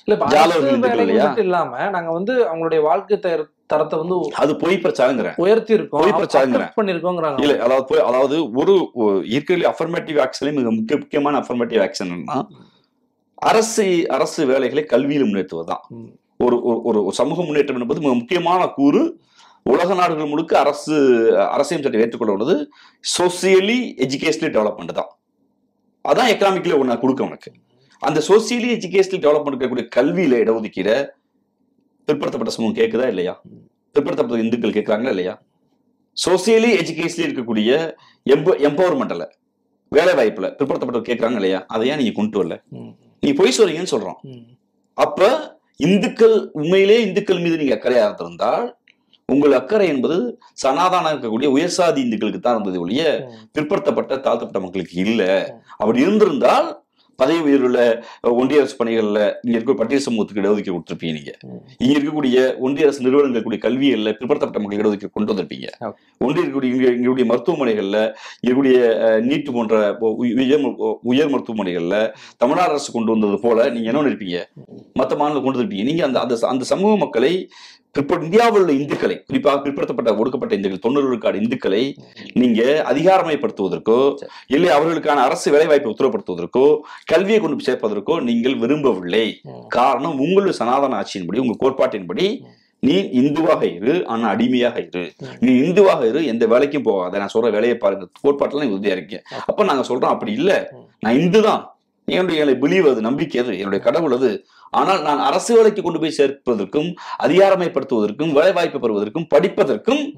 இல்ல 0.08 1.34
இல்லாம 1.38 1.89
நாங்க 1.89 2.12
வந்து 2.12 2.43
அவங்களுடைய 2.43 2.82
வாழ்க்கை 2.82 3.20
தர- 3.20 3.48
தரத்தை 3.65 4.00
வந்து 4.00 4.30
அது 4.36 4.56
பொய் 4.56 4.76
பிரச்சாரங்கிறேன். 4.76 5.34
உயர்த்தி 5.36 5.74
இருக்கோம் 5.74 6.02
போய் 6.02 6.12
பிரச்சாரங்கிறேன். 6.12 6.72
பண்ணிருக்கோங்கிறாங்க 6.82 7.41
இல்ல 7.41 7.63
அதாவது 7.63 7.86
போய் 7.86 8.00
அதாவது 8.00 8.52
ஒரு 8.52 8.91
இருக்கிற 9.26 9.76
அஃபர்மேட்டிவ் 9.76 10.26
ஆக்ஷன்ல 10.26 10.54
மிக 10.54 10.72
முக்கிய 10.72 11.00
முக்கியமான 11.00 11.39
அஃபர்மேட்டிவ் 11.39 11.89
ஆக்ஷன் 11.89 12.46
அரசு 13.36 14.10
அரசு 14.10 14.46
வேலைகளை 14.46 14.84
கல்வியில் 14.84 15.24
முன்னேற்றுவதுதான். 15.24 15.84
ஒரு 16.38 16.56
ஒரு- 16.56 16.82
ஒரு 16.82 17.08
சமூக 17.13 17.41
முன்னேற்றம் 17.43 17.82
என்பது 17.82 18.02
மிக 18.02 18.13
முக்கியமான 18.13 18.67
கூறு. 18.67 19.20
உலக 19.63 19.93
நாடுகள் 19.93 20.28
முழுக்க 20.28 20.60
அரசு 20.60 20.93
அரசியல் 21.50 21.84
சட்டம் 21.84 22.02
ஏற்றுக்கொள்ள 22.02 22.34
உள்ளது. 22.34 22.70
சோசியலி 23.17 23.96
எஜுகேஷனலி 23.98 24.52
டெவலப்மெண்ட் 24.52 24.91
தான் 24.91 25.17
அதான் 26.08 26.32
எக்கனாமிக்ல 26.32 26.78
ஒன்று 26.78 27.00
கொடுக்க 27.00 27.24
உனக்கு. 27.24 27.52
அந்த 28.01 28.19
சோசியலி 28.21 28.69
எஜுகேஷனல் 28.75 29.23
டெவலப்மெண்ட் 29.23 29.55
இருக்கக்கூடிய 29.55 29.86
கல்வியில 29.95 30.39
இடஒதுக்கீட 30.43 30.89
பிற்படுத்தப்பட்ட 32.07 32.53
சமூகம் 32.55 32.79
கேட்குதா 32.79 33.07
இல்லையா? 33.07 33.33
பிற்படுத்தப்பட்ட 33.95 34.43
இந்துக்கள் 34.43 34.75
கேட்குறாங்களா 34.75 35.13
இல்லையா? 35.15 35.33
சோசியலி 36.17 36.69
எஜுகேஷனலி 36.79 37.27
இருக்கக்கூடிய 37.27 37.71
எம்ப 38.25 38.55
எம்பவர்மெண்ட்ல 38.67 39.25
வேலை 39.91 40.13
வாய்ப்புல 40.15 40.47
பிற்படுத்தப்பட்டவர் 40.57 41.10
கேட்குறாங்க 41.10 41.36
இல்லையா? 41.36 41.60
அதை 41.67 41.88
ஏன் 41.89 41.99
நீங்க 42.01 42.13
கொண்டு 42.13 42.39
வரல? 42.39 42.55
நீ 43.23 43.31
பொய் 43.33 43.55
சொல்றீங்கன்னு 43.57 43.93
சொல்றோம். 43.93 44.19
அப்ப 44.97 45.19
இந்துக்கள் 45.79 46.36
உண்மையிலே 46.53 46.97
இந்துக்கள் 47.01 47.39
மீது 47.39 47.57
நீங்க 47.57 47.75
அக்கறையா 47.75 48.03
இருந்திருந்தால் 48.05 48.65
உங்கள் 49.29 49.53
அக்கறை 49.53 49.88
என்பது 49.88 50.17
சனாதானம் 50.63 51.12
இருக்கக்கூடிய 51.13 51.47
உயர்சாதி 51.55 51.99
இந்துக்களுக்கு 52.05 52.39
தான் 52.39 52.55
இருந்தது 52.55 52.81
ஒழிய. 52.83 53.01
பிற்படுத்தப்பட்ட 53.55 54.13
தாழ்த்தப்பட்ட 54.17 54.60
மக்களுக்கு 54.60 54.95
இல்ல. 55.05 55.21
அப்படி 55.77 55.99
இருந்திருந்தால் 56.01 56.67
பதவி 57.19 57.39
உயர்வுல 57.45 57.80
ஒன்றிய 58.34 58.62
அரசு 58.62 58.75
பணிகள்ல 58.77 59.19
இங்க 59.45 59.56
இருக்க 59.56 59.73
பட்டியல் 59.77 60.03
சமூகத்துக்கு 60.06 60.41
இடஒதுக்கீடு 60.41 60.75
கொடுத்துருப்பீங்க 60.75 61.15
நீங்க. 61.17 61.32
இங்க 61.82 61.93
இருக்கக்கூடிய 61.93 62.38
ஒன்றிய 62.65 62.88
அரசு 62.88 63.06
நிறுவனங்கள் 63.06 63.45
கூடிய 63.45 63.62
கல்வியல்ல 63.63 64.12
பிற்படுத்தப்பட்ட 64.17 64.62
மக்கள் 64.63 64.82
இடஒதுக்கீடு 64.82 65.15
கொண்டு 65.15 65.32
வந்திருப்பீங்க. 65.32 65.67
ஒன்றிய 66.21 66.41
இருக்கக்கூடிய 66.41 66.73
இங்க 66.73 66.88
இங்களுடைய 66.97 67.27
மருத்துவமனைகள்ல 67.32 67.97
இருக்கக்கூடிய 68.41 68.77
அஹ், 69.06 69.21
நீட் 69.27 69.49
போன்ற 69.51 69.75
உயர் 70.38 70.65
உயர் 71.12 71.32
மருத்துவமனைகள்ல 71.34 71.95
தமிழ்நாடு 72.41 72.71
அரசு 72.71 72.91
கொண்டு 72.91 73.13
வந்தது 73.13 73.39
போல 73.39 73.69
நீங்க 73.75 73.89
என்ன 73.91 74.08
இருப்பீங்க 74.08 74.39
மத்த 74.95 75.13
மாநிலம் 75.17 75.43
கொண்டு 75.43 75.58
வந்திருப்பீங்க. 75.58 75.88
நீங்க 75.89 76.03
அந்த 76.08 76.19
அந்த 76.47 76.65
சமூக 76.71 76.93
மக்களை 77.03 77.34
பிற்ப 77.95 78.15
இந்தியாவில் 78.23 78.62
உள்ள 78.62 78.71
இந்துக்களை 78.80 79.15
குறிப்பாக 79.21 79.60
பிற்படுத்தப்பட்ட 79.62 80.10
ஒடுக்கப்பட்ட 80.19 80.54
இந்துக்கள் 80.58 80.84
தொண்ணூறு 80.84 81.08
விழுக்காடு 81.08 81.39
இந்துக்களை 81.41 81.82
நீங்க 82.41 82.60
அதிகாரமயப்படுத்துவதற்கோ. 82.91 84.00
இல்லை 84.56 84.69
அவர்களுக்கான 84.76 85.23
அரசு 85.28 85.47
வேலைவாய்ப்பை 85.56 85.89
உத்தரவுப்படுத்துவதற்கோ 85.91 86.65
கல்வியை 87.12 87.39
கொண்டு 87.39 87.67
சேர்ப்பதற்கோ 87.67 88.15
நீங்கள் 88.30 88.58
விரும்பவில்லை. 88.63 89.26
காரணம் 89.78 90.19
உங்களுடைய 90.26 90.56
சனாதன 90.62 91.00
ஆட்சியின்படி 91.02 91.43
உங்க 91.45 91.58
கோட்பாட்டின்படி 91.63 92.28
நீ 92.84 92.95
இந்துவாக 93.21 93.62
இரு 93.78 93.93
ஆனா 94.08 94.26
அடிமையாக 94.34 94.78
இரு. 94.88 95.04
நீ 95.41 95.52
இந்துவாக 95.63 96.02
இரு 96.10 96.19
எந்த 96.32 96.45
வேலைக்கும் 96.52 96.88
போகாத 96.88 97.19
நான் 97.21 97.34
சொல்ற 97.36 97.50
வேலையை 97.56 97.78
பாருங்க 97.78 98.06
கோட்பாட்டுல 98.21 98.63
நீ 98.63 98.71
உறுதியா 98.76 98.95
இருக்கீங்க 98.95 99.21
அப்ப 99.50 99.65
நாங்க 99.69 99.86
சொல்றோம் 99.89 100.13
அப்படி 100.15 100.34
இல்ல. 100.39 100.52
நான் 101.04 101.19
இந்து 101.21 101.41
தான் 101.47 101.63
என்னுடைய 102.12 102.46
பிலீவ் 102.46 102.91
அது 102.91 103.02
நம்பிக்கை 103.02 103.41
அது. 103.41 103.58
என்னுடைய 103.58 103.84
கடவுள் 103.84 104.12
அது. 104.12 104.46
ஆனால் 104.72 105.02
நான் 105.02 105.20
அரசு 105.20 105.56
வேலைக்கு 105.56 105.82
கொண்டு 105.82 106.00
போய் 106.00 106.17
சேர்ப்பதற்கும் 106.17 106.93
அதிகாரமயப்படுத்துவதற்கும் 107.24 108.32
வேலை 108.32 108.54
வாய்ப்பு 108.54 108.80
பெறுவதற்கும் 108.80 109.28
படிப்பதற்கும். 109.36 110.13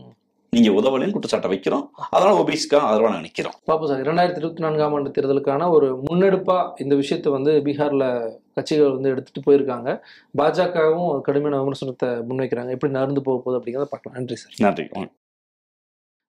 நீங்க 0.50 0.70
உதவலைன்னு 0.72 1.12
குற்றச்சாட்டை 1.12 1.52
வைக்கிறோம். 1.52 1.88
அதனால 2.10 2.38
ஓபிஸ்க்கா 2.40 2.76
அதெல்லாம் 2.76 3.12
நாங்க 3.12 3.28
நிக்கிறோம். 3.28 3.58
பாப்பா 3.68 3.86
சார் 3.86 4.02
இரண்டாயிரத்தி 4.02 4.38
இருபத்தி 4.38 4.62
நான்காம் 4.62 4.94
ஆண்டு 4.94 5.10
தேர்தலுக்கான 5.10 5.70
ஒரு 5.70 6.02
முன்னெடுப்பா 6.10 6.72
இந்த 6.82 6.96
விஷயத்தை 6.96 7.32
வந்து 7.32 7.52
பீகார்ல 7.52 8.32
கட்சிகள் 8.54 8.92
வந்து 8.92 9.10
எடுத்துட்டு 9.10 9.52
போயிருக்காங்க. 9.52 10.00
பாஜகவும் 10.38 11.22
கடுமையான 11.22 11.64
விமர்சனத்தை 11.64 12.10
முன்வைக்கிறாங்க. 12.10 12.70
எப்படி 12.70 12.94
நடந்து 12.94 13.22
போக 13.22 13.42
போகுது 13.44 13.60
அப்படிங்கிறத 13.60 13.84
பார்க்கலாம். 13.84 14.18
நன்றி 14.18 14.36
சார். 14.36 14.54
நன்றி. 14.58 15.10